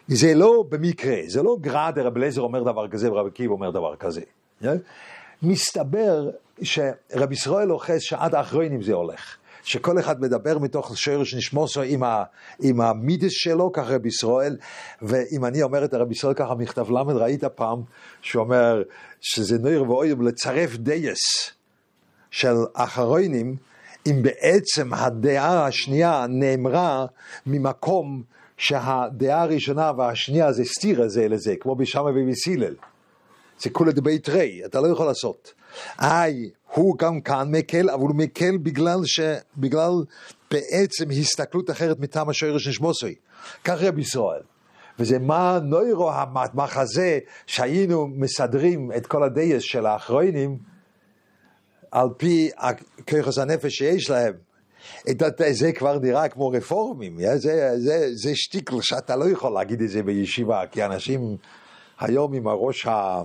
[0.08, 3.96] זה לא במקרה, זה לא גראדר רב אליעזר אומר דבר כזה ורבי קיב אומר דבר
[3.96, 4.22] כזה.
[5.44, 6.30] מסתבר
[6.62, 9.38] שרב ישראל אוחז שעד האחרונים זה הולך.
[9.63, 12.04] שכל אחד מדבר מתוך שרש נשמוסו עם,
[12.60, 14.58] עם המידס שלו, ככה רב ישראל,
[15.02, 17.82] ואם אני אומר את הרב ישראל ככה, מכתב ל', ראית פעם,
[18.21, 18.84] שאומר
[19.21, 21.52] שזה נויר ואויב לצרף דייס
[22.32, 23.56] של אחרונים,
[24.08, 27.06] אם בעצם הדעה השנייה נאמרה
[27.45, 28.24] ממקום
[28.58, 32.76] שהדעה הראשונה והשנייה זה סתירה זה לזה, כמו בשמה ובסילל.
[33.60, 35.54] זה כולה דבית רי, אתה לא יכול לעשות.
[36.02, 39.20] איי, הוא גם כאן מקל, אבל הוא מקל בגלל, ש...
[39.58, 39.92] בגלל
[40.52, 43.16] בעצם הסתכלות אחרת מטעם השורש נשמוסוי.
[43.64, 44.42] כך רב ישראל.
[45.00, 50.58] וזה מה נוירו המחזה שהיינו מסדרים את כל הדייס של האחרונים
[51.92, 52.50] על פי
[53.08, 54.34] ככוס הנפש שיש להם.
[55.52, 60.04] זה כבר נראה כמו רפורמים, זה, זה, זה שטיקל שאתה לא יכול להגיד את זה
[60.04, 61.38] בישיבה, כי אנשים
[62.00, 63.22] היום עם הראש ה...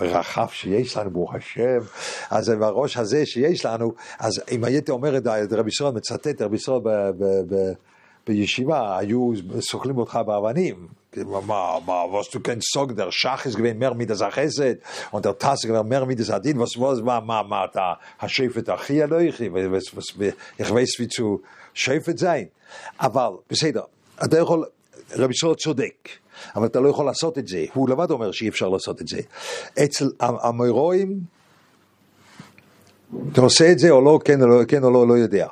[0.00, 1.78] רחב שיש לנו, ברוך השם,
[2.30, 6.80] אז בראש הזה שיש לנו, אז אם הייתי אומר את רבי ישראל, מצטט רבי ישראל
[8.26, 9.30] בישיבה, היו
[9.60, 10.86] סוכלים אותך באבנים.
[11.16, 12.04] מה, מה,
[12.74, 14.82] sagen, der Schach ist gewesen mehr mit der Chesed
[15.12, 18.68] und der Tasse gewesen mehr mit der Adin, was, was, מה, מה, מה, אתה השפט
[18.68, 19.28] הכי אלוהי,
[20.58, 21.40] ich weiß wie zu
[21.74, 22.48] שפט sein.
[23.00, 23.82] אבל, בסדר,
[24.24, 24.64] אתה יכול,
[25.12, 26.08] רבי ישראל צודק.
[26.56, 27.64] אבל אתה לא יכול לעשות את זה.
[27.74, 29.20] הוא לבד אומר שאי אפשר לעשות את זה.
[29.84, 31.20] אצל המוירואים,
[33.32, 35.46] אתה עושה את זה או לא, כן או לא, כן או לא, לא יודע.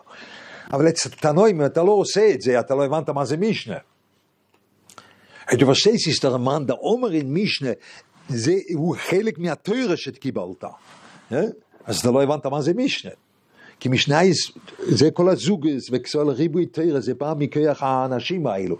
[0.73, 3.77] אבל אצל תנועים, אם אתה לא עושה את זה, אתה לא הבנת מה זה מישנה.
[5.51, 7.37] Du verstehst, ist der Mann, der Omer in
[8.75, 10.65] הוא חלק מהתוירה שקיבלת.
[11.85, 13.11] אז אתה לא הבנת מה זה מישנה.
[13.81, 18.77] כי משנייס, זה כל הזוגס וכסול ריבוי תרא, זה בא מכוח האנשים האלו.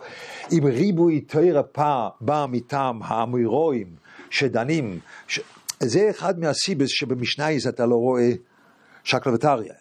[0.53, 1.63] אם ריבוי תרא
[2.21, 3.87] בא מטעם האמירואים
[4.31, 5.41] שדנים, ש...
[5.81, 8.31] זה אחד מהסיבס שבמשנייס אתה לא רואה
[9.05, 9.73] שקלא וטריא.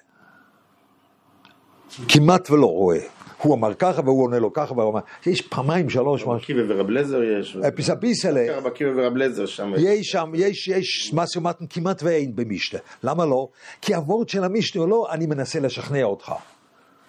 [2.07, 2.99] כמעט ולא רואה.
[3.43, 6.39] הוא אמר ככה והוא עונה לו ככה, והוא אמר, יש פעמיים שלוש משהו.
[6.39, 7.57] קיבה ורב לזר יש.
[7.75, 8.45] פיסאפיסלה.
[8.49, 9.71] ככה בקיבה ורב לזר שם.
[9.77, 12.79] יש שם, יש, יש מסו מתן כמעט ואין במשנה.
[13.03, 13.47] למה לא?
[13.81, 16.33] כי הוורד של המשנה הוא לא, אני מנסה לשכנע אותך.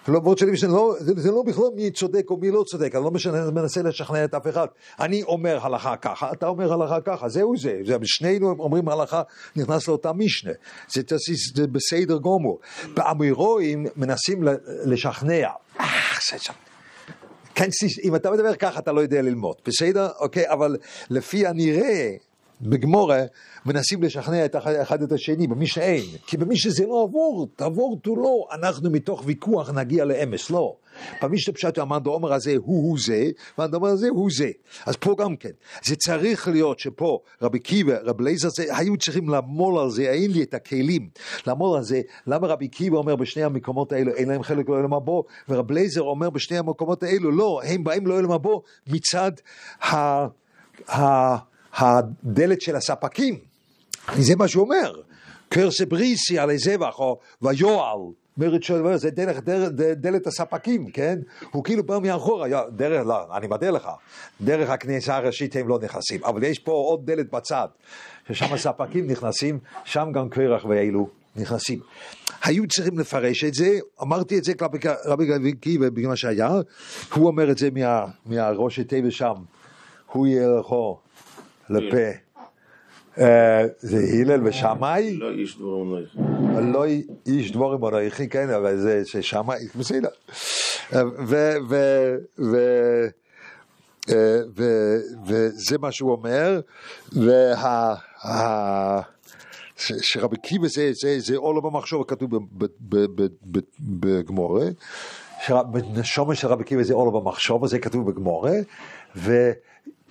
[0.08, 2.94] לא, וורד של המשנה, לא, זה, זה לא בכלל מי צודק או מי לא צודק,
[2.94, 4.66] אני לא משנה, מנסה לשכנע את אף אחד.
[5.00, 7.78] אני אומר הלכה ככה, אתה אומר הלכה ככה, זהו זה.
[7.86, 9.22] זה שנינו אומרים הלכה,
[9.56, 10.52] נכנס לאותה משנה.
[10.88, 11.16] זה, זה,
[11.54, 12.58] זה בסדר גמור.
[12.94, 14.42] באמירואים מנסים
[14.84, 15.48] לשכנע.
[17.54, 17.68] כן,
[18.04, 20.08] אם אתה מדבר ככה אתה לא יודע ללמוד, בסדר?
[20.20, 20.76] אוקיי, אבל
[21.10, 22.10] לפי הנראה
[22.60, 23.22] בגמורה
[23.66, 28.16] מנסים לשכנע את אחד את השני, במי שאין, כי במי שזה לא עבור, תעבור תו
[28.16, 30.76] לא, אנחנו מתוך ויכוח נגיע לאמס, לא.
[31.22, 34.50] במי שפשט המנדו אומר הזה הוא הוא זה, והמנדו אומר הזה הוא זה.
[34.86, 35.50] אז פה גם כן,
[35.84, 40.42] זה צריך להיות שפה רבי קיבא, רבי לייזר, היו צריכים לעמול על זה, אין לי
[40.42, 41.08] את הכלים
[41.46, 45.12] לעמול על זה, למה רבי קיבא אומר בשני המקומות האלו אין להם חלק לעולם הבא,
[45.48, 48.50] ורבי לייזר אומר בשני המקומות האלו לא, הם באים לעולם הבא
[48.86, 49.32] מצד
[49.82, 50.26] ה...
[50.88, 51.53] ה...
[51.76, 53.38] הדלת של הספקים.
[54.16, 54.92] זה מה שהוא אומר.
[55.48, 59.38] קרסה בריסי על הזבח, או ויואל, מרד של זה דרך,
[59.96, 61.18] דלת הספקים, כן?
[61.50, 63.88] הוא כאילו בא מאחורה, דרך, לא, אני מודה לך,
[64.40, 67.68] דרך הכניסה הראשית הם לא נכנסים, אבל יש פה עוד דלת בצד,
[68.28, 71.80] ששם הספקים נכנסים, שם גם קרח ואלו נכנסים.
[72.42, 76.50] היו צריכים לפרש את זה, אמרתי את זה כלפי רבי עקיבא בגלל שהיה,
[77.14, 79.34] הוא אומר את זה מה, מהראש היטב שם,
[80.12, 80.98] הוא יהיה לכו
[81.70, 81.96] לפה.
[83.18, 86.16] אה, זה הלל ושמאי, לא איש דברו מנויך.
[86.72, 86.84] לא
[87.26, 90.08] איש דבורים אנוכי, כן, אבל זה ששמאי, בסדר.
[90.92, 91.02] אה,
[94.10, 94.40] אה,
[95.26, 96.60] וזה מה שהוא אומר,
[97.12, 97.94] וה...
[99.78, 102.30] שרבי קיבא זה, זה, זה עולם המחשוב כתוב
[103.80, 104.66] בגמורה,
[105.96, 108.52] נשומה של רבי קיבא זה עולם המחשוב, זה כתוב בגמורה,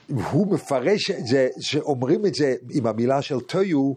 [0.09, 3.93] והוא מפרש את זה, שאומרים את זה עם המילה של טויו,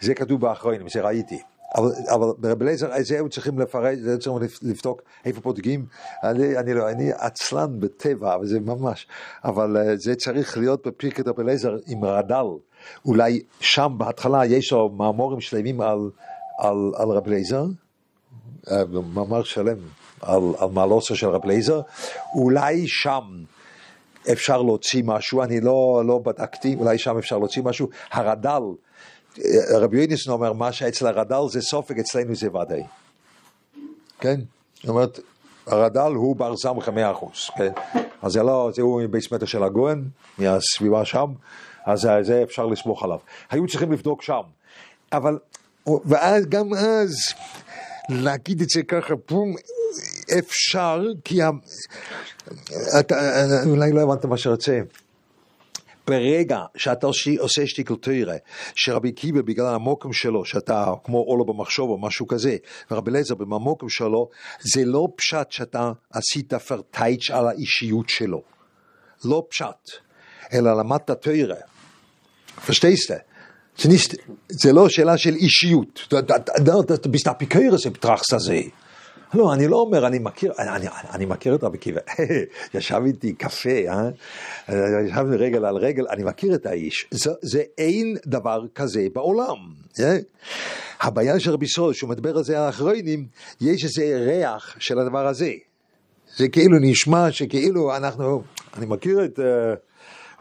[0.00, 1.38] זה כתוב באחרונים, זה ראיתי.
[1.74, 5.86] אבל, אבל ברב אליעזר, זה היו צריכים לפרש, זה צריכים לבדוק איפה בודקים.
[6.22, 9.06] אני, אני לא, אני עצלן בטבע, וזה ממש,
[9.44, 12.46] אבל אה, זה צריך להיות בפרקת רב אליעזר עם רד"ל.
[13.06, 15.98] אולי שם בהתחלה יש לו מאמורים שלמים על,
[16.58, 17.64] על, על רב אליעזר,
[18.70, 19.78] אה, מאמר שלם
[20.20, 21.80] על, על מעלוסו של רב אליעזר,
[22.34, 23.22] אולי שם
[24.32, 27.88] אפשר להוציא משהו, אני לא, לא בדקתי, אולי שם אפשר להוציא משהו.
[28.12, 28.48] הרד"ל,
[29.38, 29.42] אה,
[29.78, 32.82] רבי יוניסון אומר, מה שאצל הרד"ל זה סופג, אצלנו זה ודאי.
[34.20, 34.40] כן?
[34.74, 35.20] זאת אומרת,
[35.66, 37.72] הרד"ל הוא בר סמכה מאה אחוז, כן?
[38.22, 40.04] אז זה לא, זה הוא מבית מטר של הגוהן,
[40.38, 41.26] מהסביבה שם,
[41.86, 43.18] אז זה- אפשר לסמוך עליו.
[43.50, 44.40] היו צריכים לבדוק שם,
[45.12, 45.38] אבל,
[45.86, 47.14] ואז, גם אז,
[48.08, 49.54] להגיד את זה ככה, בום,
[50.38, 51.38] אפשר, כי
[53.00, 53.14] אתה,
[53.66, 54.80] אולי לא הבנת מה שרוצה.
[56.06, 58.34] ברגע שאתה עושה- עושה שטיקל תוירה,
[58.74, 62.56] שרבי עקיבא בגלל המוקם שלו, שאתה כמו אולו במחשוב או משהו כזה,
[62.90, 64.28] ורבי אליעזר במוקם שלו,
[64.60, 68.42] זה לא פשט שאתה עשית פרטייץ' על האישיות שלו.
[69.24, 69.90] לא פשט,
[70.52, 71.56] אלא למדת תוירה.
[72.66, 73.12] Verstehst
[74.48, 76.00] זה, לא שאלה של אישיות.
[76.08, 78.60] אתה- אתה- אתה- אתה- אתה bist אפיקרס betrachtst הזה.
[79.34, 82.00] לא, אני לא אומר, אני מכיר, אני, אני, אני מכיר את רבי עקיבא.
[82.74, 84.08] ישב איתי קפה, אה?
[85.06, 87.06] ישבנו רגל על רגל, אני מכיר את האיש.
[87.10, 89.56] זה, זה אין דבר כזה בעולם.
[90.00, 90.16] אה?
[91.00, 93.26] הבעיה של רבי ישראל, שהוא מדבר על זה על האחרונים,
[93.60, 95.52] יש איזה ריח של הדבר הזה.
[96.36, 98.42] זה כאילו נשמע שכאילו אנחנו,
[98.76, 99.74] אני מכיר את, אה,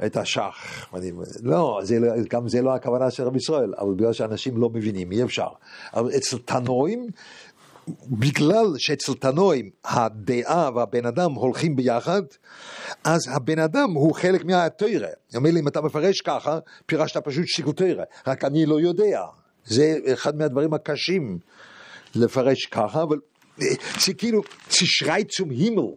[0.06, 1.12] את השח, אני,
[1.44, 5.12] לא, זה, לא- גם זה לא הכוונה של רבי ישראל, אבל בגלל שאנשים לא מבינים,
[5.12, 5.48] אי אפשר.
[5.94, 7.08] אבל אצל תנועים,
[8.10, 12.22] בגלל שאצל תנועים הדעה והבן אדם הולכים ביחד,
[13.04, 15.08] אז הבן אדם הוא חלק מהתוירה.
[15.36, 19.22] אומר לי, אם אתה מפרש ככה, פירשת פשוט שיקוטוירה, רק אני לא יודע.
[19.66, 21.40] זה אחד מהדברים הקשים
[22.16, 23.18] לפרש ככה, אבל
[24.00, 25.92] זה כאילו, שרייט צום הימל.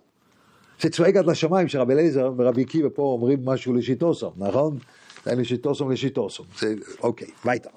[0.81, 4.79] זה צועק עד לשמיים שרבי אליעזר ורבי עקיבא פה אומרים משהו לשיטוסום, נכון?
[5.27, 6.47] לשיטוסום לשיטוסום.
[6.59, 7.71] זה, אוקיי, ביתה.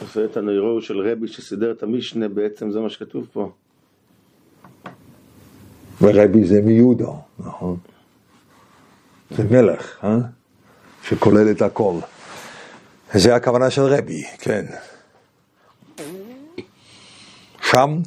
[0.00, 3.52] עושה את הנוירו של רבי שסידר את המשנה, בעצם זה מה שכתוב פה.
[6.02, 7.76] ורבי זה מיודו, נכון?
[9.30, 10.18] זה מלך, אה?
[11.02, 11.98] שכולל את הכל.
[13.14, 14.64] זה הכוונה של רבי, כן.
[17.62, 17.98] שם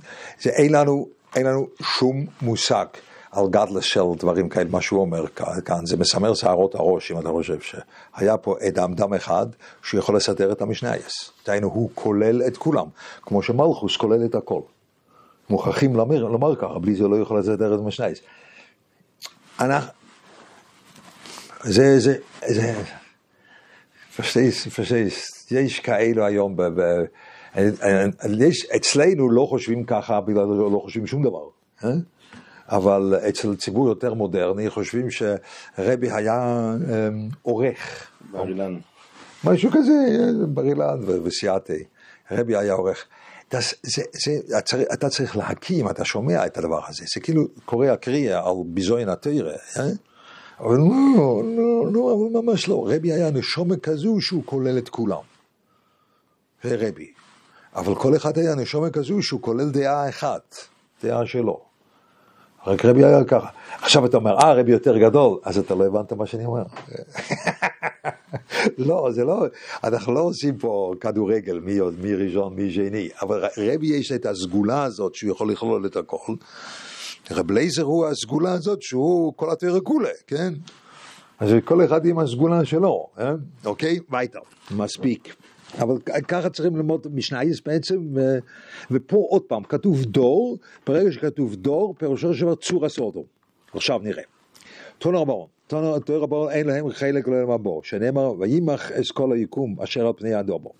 [0.41, 2.85] זה אין לנו, אין לנו שום מושג
[3.31, 5.27] על גדלס של דברים כאלה, מה שהוא אומר
[5.65, 5.85] כאן.
[5.85, 9.45] זה מסמר שערות הראש, אם אתה חושב שהיה פה אדם דם אחד
[9.83, 11.31] שיכול לסדר את המשנייס.
[11.45, 12.87] דהיינו, הוא כולל את כולם,
[13.21, 14.61] כמו שמלכוס כולל את הכל.
[15.49, 18.19] מוכרחים לומר, לומר ככה, בלי זה לא יכול לסדר את המשנייס.
[19.59, 19.91] אנחנו,
[21.63, 22.73] זה, זה, זה,
[24.15, 26.81] פרשטייס, פרשטייס, יש כאלו היום, ב, ב,
[28.39, 31.49] יש, אצלנו לא חושבים ככה בגלל לא חושבים שום דבר,
[31.83, 31.89] אה?
[32.69, 38.77] אבל אצל ציבור יותר מודרני חושבים שרבי היה אמ, עורך, בר אילן.
[39.43, 39.93] משהו כזה,
[40.47, 41.83] בר אילן ו- וסייעתי,
[42.31, 43.05] רבי היה עורך.
[43.51, 47.87] das, זה, זה, אתה, אתה צריך להקים, אתה שומע את הדבר הזה, זה כאילו קורא
[47.87, 49.83] הקריאה על ביזוין התרא, אה?
[50.59, 55.21] אבל לא, לא, לא, אבל ממש לא, רבי היה נשומה כזו שהוא כולל את כולם.
[56.63, 57.11] זה רבי.
[57.75, 60.55] אבל כל אחד היה נשומה כזו שהוא כולל דעה אחת,
[61.03, 61.66] דעה שלו.
[62.65, 63.49] רק רבי היה ככה.
[63.81, 66.63] עכשיו אתה אומר, אה, רבי יותר גדול, אז אתה לא הבנת מה שאני אומר.
[68.87, 69.45] לא, זה לא,
[69.83, 74.83] אנחנו לא עושים פה כדורגל, מי, מי ראשון, מי שני, אבל רבי יש את הסגולה
[74.83, 76.33] הזאת שהוא יכול לכלול את הכל.
[77.31, 80.53] רב לייזר הוא הסגולה הזאת שהוא כל התרא כולה, כן?
[81.39, 83.33] אז כל אחד עם הסגולה שלו, אה?
[83.65, 83.99] אוקיי?
[84.09, 84.39] ביתה,
[84.71, 85.35] מספיק.
[85.79, 88.37] אבל ככה צריכים ללמוד משנייס בעצם, ו...
[88.91, 93.23] ופה עוד פעם, כתוב דור, ברגע שכתוב דור, פירושו של צור הסודו.
[93.73, 94.23] עכשיו נראה.
[94.97, 95.47] תון ארבעון.
[96.05, 100.71] תויר הבור אין להם חלק לעולם הבור, שנאמר, וימח אסכול היקום אשר על פני הדובו.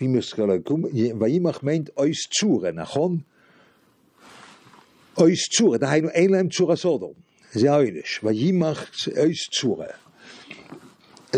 [0.00, 0.82] וימח אסכול היקום,
[1.20, 3.18] וימח מיינט אויס צורה, נכון?
[5.18, 7.12] אויס צורה, דהיינו אין להם צורה סודו.
[7.52, 9.86] זה העונש, וימח אויס צורה.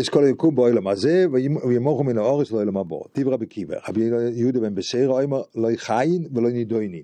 [0.01, 1.25] אסכול היקום בעולם הזה,
[1.67, 3.05] וימוחו מן האורץ לעולם הבור.
[3.15, 7.03] דיבר רבי קיבר, רבי יהודה בן בסיירה, אומר, לא חיין ולא נידוינים.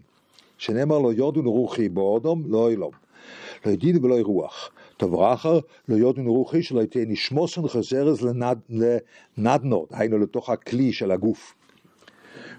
[0.58, 2.92] שנאמר לו יודון רוחי באודום, לא אילום.
[3.66, 4.72] לא ידיד ולא רוח.
[4.98, 8.20] תברחר לא יודון רוחי שלא תהיה נשמוסן חזרס
[9.38, 11.54] לנדנות, היינו לתוך הכלי של הגוף.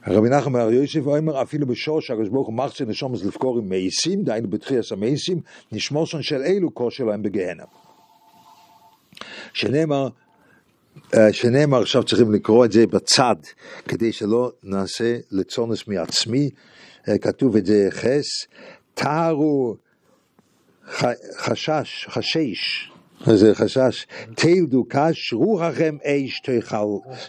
[0.07, 4.49] רבי נחמן בר יוסף אומר אפילו בשור שהקדוש ברוך הוא מחצה נשומס עם מייסים, דהיינו
[4.49, 5.41] בתחייס המייסים,
[5.73, 7.65] נשמוסן של אלו כושר להם בגהנם.
[9.53, 10.09] שנאמר,
[11.33, 13.37] שנאמר עכשיו צריכים לקרוא את זה בצד,
[13.89, 16.51] כדי שלא נעשה לצונס מעצמי,
[17.09, 18.47] אה, כתוב את זה חס,
[18.95, 19.77] תארו
[21.39, 22.91] חשש, חשש,
[23.35, 24.07] זה חשש?
[24.35, 26.41] תלדו קש, רוחכם אש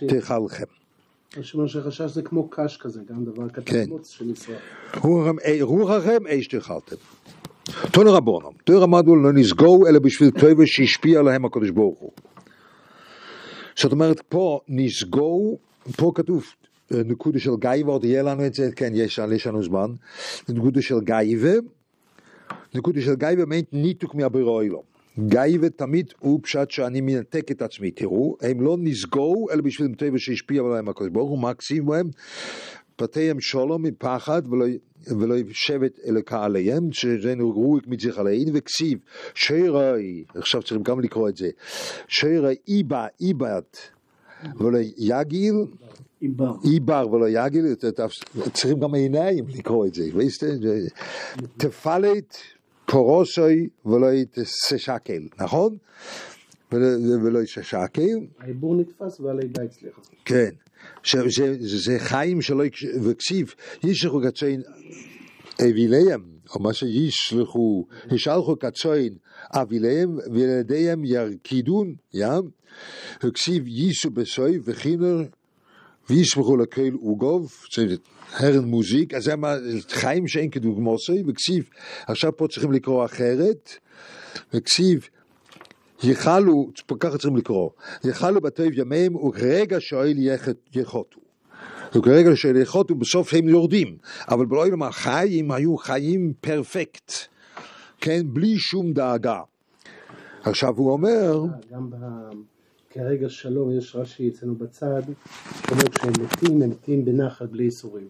[0.08, 0.66] תאכלכם.
[1.40, 3.50] יש אומר שחשש זה כמו קש כזה, גם דבר.
[3.50, 4.58] קטן מוץ שנשרף.
[5.62, 6.96] רוחכם אש תאכלתם.
[7.92, 12.12] תונו רבונם, תויר אמרנו לא נסגור אלא בשביל טובה שהשפיע עליהם הקדוש ברוך הוא.
[13.78, 15.60] זאת אומרת פה נסגור,
[15.98, 16.46] פה כתוב
[16.94, 19.92] אה, נקודה של גייבה, עוד יהיה לנו את זה, כן יש, יש לנו זמן,
[20.50, 21.54] נקודה של גייבה,
[22.76, 24.84] נקודה של גייבה meint ניתוק מהבירו אילו.
[25.20, 30.18] גייבה תמיד הוא פשט שאני מנתק את עצמי, תראו, הם לא נסגרו אלא בשביל טבע
[30.18, 31.40] שהשפיע עליהם הקדוש ברוך הוא,
[31.86, 32.10] בהם?
[33.02, 34.66] בתיהם שלום מפחד ולא,
[35.06, 39.00] ולא שבט אלוקה עליהם, שזינו רוח מצליח עליהם, וכסיב,
[39.36, 41.50] שירי, עכשיו צריכים גם לקרוא את זה,
[42.08, 43.78] שירי איבא, איבאת,
[44.60, 45.56] ולא יגיל.
[46.66, 47.66] איבר ולא יגיל,
[48.54, 50.04] צריכים גם עיניים לקרוא את זה,
[51.58, 52.38] תפלט
[52.86, 54.08] פורוסוי ולא
[54.70, 55.78] תשקל, נכון?
[56.72, 58.02] ולא- תשקל,
[58.40, 60.02] העיבור נתפס והלידה הצליחה.
[60.26, 60.50] כן,
[61.04, 62.64] שזה זה חיים שלא
[63.04, 63.54] וכסיב,
[63.84, 64.62] ישלחו קצוין
[65.62, 66.22] אביליהם,
[66.56, 69.14] או מה שישלחו, ישלחו קצוין
[69.52, 72.50] אביליהם וילדיהם ירקידון, ים,
[73.24, 75.24] וכסיב ייסו בסוי וכינר
[76.10, 77.96] וישמחו לקהל עוגוב, זה
[78.34, 79.34] הרן מוזיק, אז זה
[79.90, 81.70] חיים שאין כדוגמוסי, וכסיב,
[82.08, 83.70] עכשיו פה צריכים לקרוא אחרת,
[84.54, 85.10] וכסיב,
[86.04, 87.70] יחלו, ככה צריכים לקרוא,
[88.04, 90.14] יחלו בטוב ימיהם וכרגע שואל
[90.76, 91.20] יחוטו.
[91.96, 93.98] וכרגע שואל יחוטו בסוף הם יורדים,
[94.30, 97.12] אבל באוילם החיים היו חיים פרפקט,
[98.02, 99.40] כן, בלי שום דאגה.
[100.44, 101.96] עכשיו הוא אומר, גם ב...
[102.90, 105.02] כרגע שלום, יש רש"י אצלנו בצד,
[105.72, 108.08] אומר כשהם מתים, הם מתים בנחת בלי ייסורים.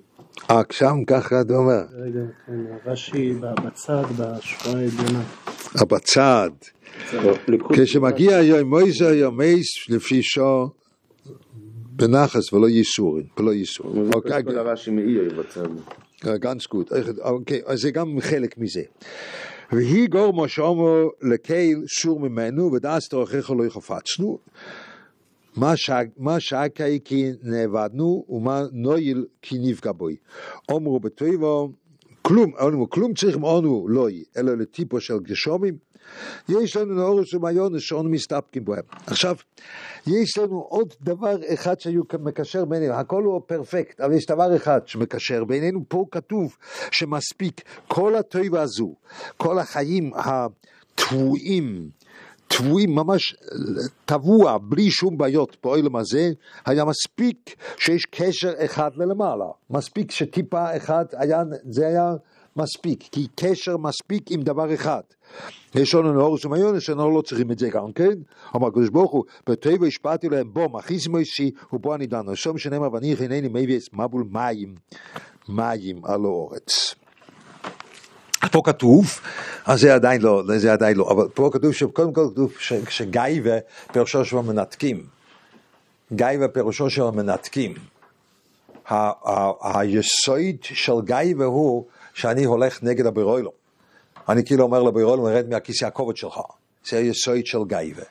[0.51, 2.53] אה, שם ככה אתה אומר, כרגע, כן,
[2.85, 3.33] רש"י
[3.65, 5.23] בצד, בשורה העליונה.
[5.79, 6.76] אה, בצד, ליכוד-
[7.73, 10.69] כשמגיע יום מויזה יום מייס לפי שור
[11.91, 14.05] בנחס ולא ייסורים, ולא ייסורים.
[14.05, 15.67] זה אוקיי, כל הרש"י מאייר בצד.
[16.23, 16.93] ganz gut.
[17.21, 18.81] אוקיי, אז זה גם חלק מזה.
[19.71, 24.39] והיא גורמו שאומר לקהל סור ממנו ודעת תורכך לא יחפצנו.
[25.55, 30.15] מה ש- מה שקי כי נאבדנו ומה נויל כי נפגע בוי.
[30.71, 31.71] אומרו בטבעו
[32.21, 35.77] כלום, אומרו כלום צריכים אנו לא יהיה, אלא לטיפו של גשומים.
[36.49, 38.83] יש לנו נאורס ומעיונס שאנו מסתפקים בהם.
[39.07, 39.35] עכשיו,
[40.07, 45.43] יש לנו עוד דבר אחד שמקשר בינינו, הכל הוא פרפקט, אבל יש דבר אחד שמקשר
[45.43, 46.57] בינינו, פה כתוב
[46.91, 48.95] שמספיק כל הטבע הזו,
[49.37, 51.89] כל החיים הטבועים,
[52.47, 53.35] טבועים ממש
[54.05, 56.31] טבוע, בלי שום בעיות בעולם הזה,
[56.65, 62.13] היה מספיק שיש קשר אחד ללמעלה, מספיק שטיפה אחד היה, זה היה
[62.57, 65.01] מספיק, כי קשר מספיק עם דבר אחד.
[65.75, 68.13] יש לנו נאורס ומיונס שאנחנו לא צריכים את זה גם כן,
[68.55, 72.93] אמר הקדוש ברוך הוא, בטבע השפעתי להם בו מכיס מויסי ובו אני דן, עכשיו שנאמר
[72.93, 74.75] ואני אינני מביא מבול מים,
[75.49, 76.95] מים על האורץ.
[78.51, 79.05] פה כתוב,
[79.65, 83.55] אז זה עדיין לא, זה עדיין לא, אבל פה כתוב שקודם כל כתוב ש- שגייבה
[83.91, 85.05] פירושו של המנתקים.
[86.13, 87.73] גייבה פירושו של המנתקים.
[89.61, 91.85] היסוד של גייבה הוא
[92.17, 93.51] שאני הולך נגד הבירוילו.
[94.29, 96.39] אני כאילו אומר לבירוילו, רד מהכיסא הכובד שלך.
[96.85, 98.03] זה היסוד של גייבה.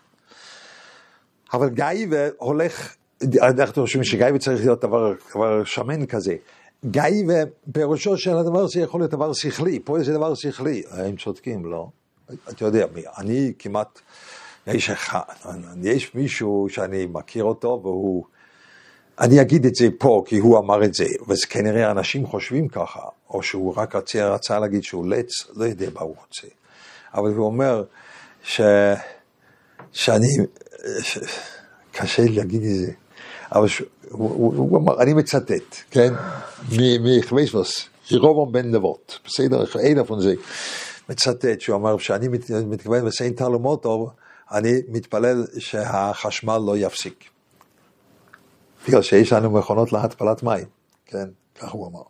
[1.52, 2.94] אבל גייבה הולך,
[3.42, 6.36] אנחנו חושבים שגייבה צריך להיות דבר, דבר שמן כזה.
[6.84, 7.34] גייבה,
[7.72, 10.82] פירושו של הדבר זה יכול להיות דבר שכלי, פה זה דבר שכלי.
[10.90, 11.88] הם צודקים, לא?
[12.48, 12.86] אתה יודע,
[13.18, 14.00] אני כמעט,
[14.66, 15.20] יש אחד,
[15.82, 18.24] יש מישהו שאני מכיר אותו והוא,
[19.20, 23.00] אני אגיד את זה פה כי הוא אמר את זה, וכנראה אנשים חושבים ככה,
[23.30, 26.46] או שהוא רק רצה, רצה להגיד שהוא לץ, לא יודע מה הוא רוצה.
[27.14, 27.84] אבל הוא אומר
[28.42, 28.60] ש...
[29.92, 30.26] שאני,
[31.00, 31.18] ש-
[31.92, 32.92] קשה לי להגיד את זה,
[33.52, 36.14] אבל ש- הוא, הוא, הוא אמר, אני מצטט, כן,
[37.00, 40.34] מחוויסבוס, ירובום בן נבות, בסדר, אין איפה זה,
[41.08, 44.10] מצטט, שהוא אמר, שאני מת- מתכוון לסיין טלו מוטו,
[44.52, 47.24] אני מתפלל שהחשמל לא יפסיק.
[48.88, 50.64] בגלל שיש לנו מכונות להתפלת מים,
[51.06, 52.02] כן, כך הוא אמר.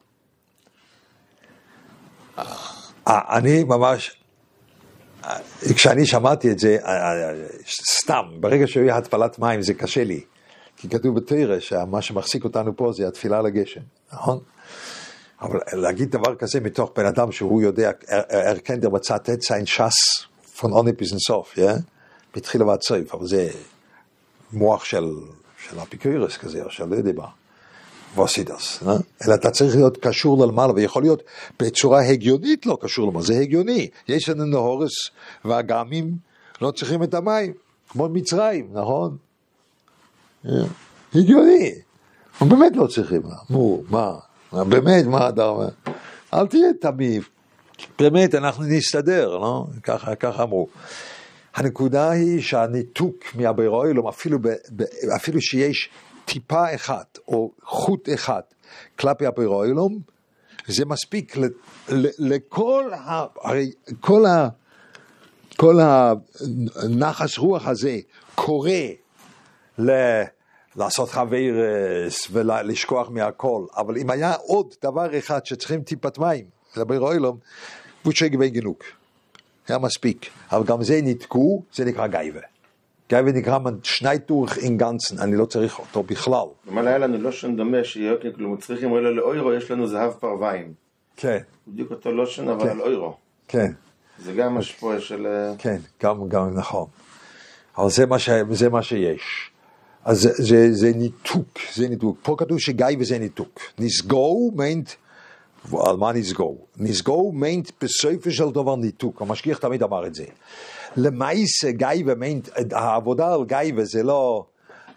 [2.38, 4.16] אה, אני ממש,
[5.24, 5.38] אה,
[5.74, 7.32] כשאני שמעתי את זה, אה,
[8.00, 10.20] סתם, ברגע שיהיה התפלת מים זה קשה לי.
[10.76, 13.80] כי כתוב בתרא שמה שמחזיק אותנו פה זה התפילה לגשם,
[14.12, 14.38] נכון?
[15.42, 17.90] אבל להגיד דבר כזה מתוך בן אדם שהוא יודע,
[18.32, 20.26] ארקנדר מצטט sein ש"ס
[20.56, 21.80] von ohne bis in סוף, yeah?
[22.36, 23.48] מתחילה ועד סוף, אבל זה
[24.52, 25.04] מוח של
[25.82, 27.45] אפיקורס כזה, או של לא יודע מה.
[28.16, 28.96] ווסידס, אה?
[29.26, 31.22] אלא אתה צריך להיות קשור למעלה, ויכול להיות
[31.60, 33.88] בצורה הגיונית לא קשור למעלה, זה הגיוני.
[34.08, 34.92] יש לנו נהורס
[35.44, 36.16] והגמים
[36.60, 37.52] לא צריכים את המים,
[37.88, 39.16] כמו מצרים, נכון?
[40.46, 40.50] אה,
[41.14, 41.72] הגיוני.
[42.40, 44.14] הם באמת לא צריכים, נו, מה?
[44.52, 45.68] באמת, מה אתה אומר?
[46.34, 47.22] אל תהיה תמים.
[47.98, 49.66] באמת, אנחנו נסתדר, לא?
[49.82, 50.68] ככה, ככה אמרו.
[51.54, 54.82] הנקודה היא שהניתוק מהבירואילום, אפילו, ב, ב,
[55.16, 55.90] אפילו שיש
[56.26, 58.40] טיפה אחת או חוט אחד
[58.98, 59.98] כלפי הבירואילום,
[60.66, 61.44] זה מספיק ל,
[61.88, 63.26] ל, לכל ה...
[63.42, 64.48] הרי כל, ה,
[65.56, 65.76] כל
[66.74, 67.98] הנחס רוח הזה
[68.34, 68.70] קורא
[69.78, 69.90] ל...
[70.76, 76.44] לעשות חברס ולשכוח מהכל, אבל אם היה עוד דבר אחד שצריכים טיפת מים
[76.76, 77.38] לבירואילום,
[78.04, 78.84] בוצ'י גבי גינוק.
[79.68, 80.26] היה מספיק.
[80.52, 82.40] אבל גם זה ניתקו, זה נקרא גייבה.
[83.08, 86.46] גייבה נקרא שנייטורך אין גנצן, אני לא צריך אותו בכלל.
[86.68, 90.72] אבל היה לנו לושן דומה שיוקר, כלומר צריכים אלא לאוירו, יש לנו זהב פרוויים.
[91.16, 91.38] כן,
[91.68, 92.68] בדיוק אותו לושן, אבל.
[92.68, 93.16] על אוירו.
[93.48, 93.72] כן,
[94.18, 95.26] זה גם השפוע של...
[95.58, 96.86] כן, גם, גם נכון.
[97.78, 99.50] אבל זה מה, ש, זה מה שיש.
[100.04, 102.18] אז זה, זה, זה ניתוק, זה ניתוק.
[102.22, 103.60] פה כתוב שגייבה זה ניתוק.
[103.78, 104.90] נסגור מיינט,
[105.86, 106.66] על מה נסגור?
[106.76, 110.24] נסגור מיינט בסופו של דבר ניתוק, המשגיח תמיד אמר את זה.
[110.96, 111.70] למעשה
[112.14, 114.44] מיינט, העבודה על גייבה זה לא,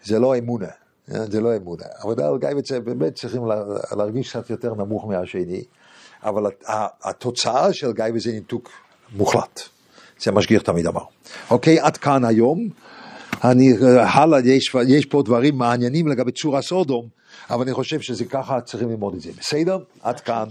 [0.04, 0.66] זה לא אמונה,
[1.06, 1.84] זה לא אמונה.
[1.98, 3.64] העבודה על גייבה זה באמת צריכים לה-
[3.96, 5.64] להרגיש קצת יותר נמוך מהשני,
[6.22, 6.50] אבל
[7.02, 8.70] התוצאה של גייבה זה ניתוק
[9.16, 9.60] מוחלט.
[10.20, 11.02] זה המשגיח תמיד אמר.
[11.50, 12.68] אוקיי, עד כאן היום.
[13.44, 17.08] אני, הלאה, יש, יש פה דברים מעניינים לגבי צורה סודום,
[17.50, 19.30] אבל אני חושב שזה ככה, צריכים ללמוד את זה.
[19.38, 19.78] בסדר?
[20.02, 20.44] עד כאן.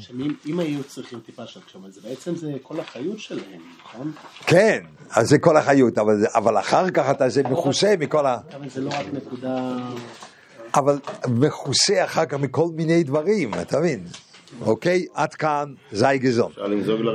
[0.46, 4.12] אם, היו צריכים טיפה של הקשבה, זה בעצם זה כל החיות שלהם, נכון?
[4.46, 4.80] כן,
[5.12, 8.38] אז זה כל החיות, אבל, אבל אחר כך אתה זה מכוסה מכל ה...
[8.56, 9.78] אבל זה לא רק נקודה...
[10.76, 14.04] אבל מכוסה אחר כך מכל מיני דברים, אתה מבין?
[14.62, 15.06] אוקיי?
[15.14, 16.52] עד כאן, זי לרעב.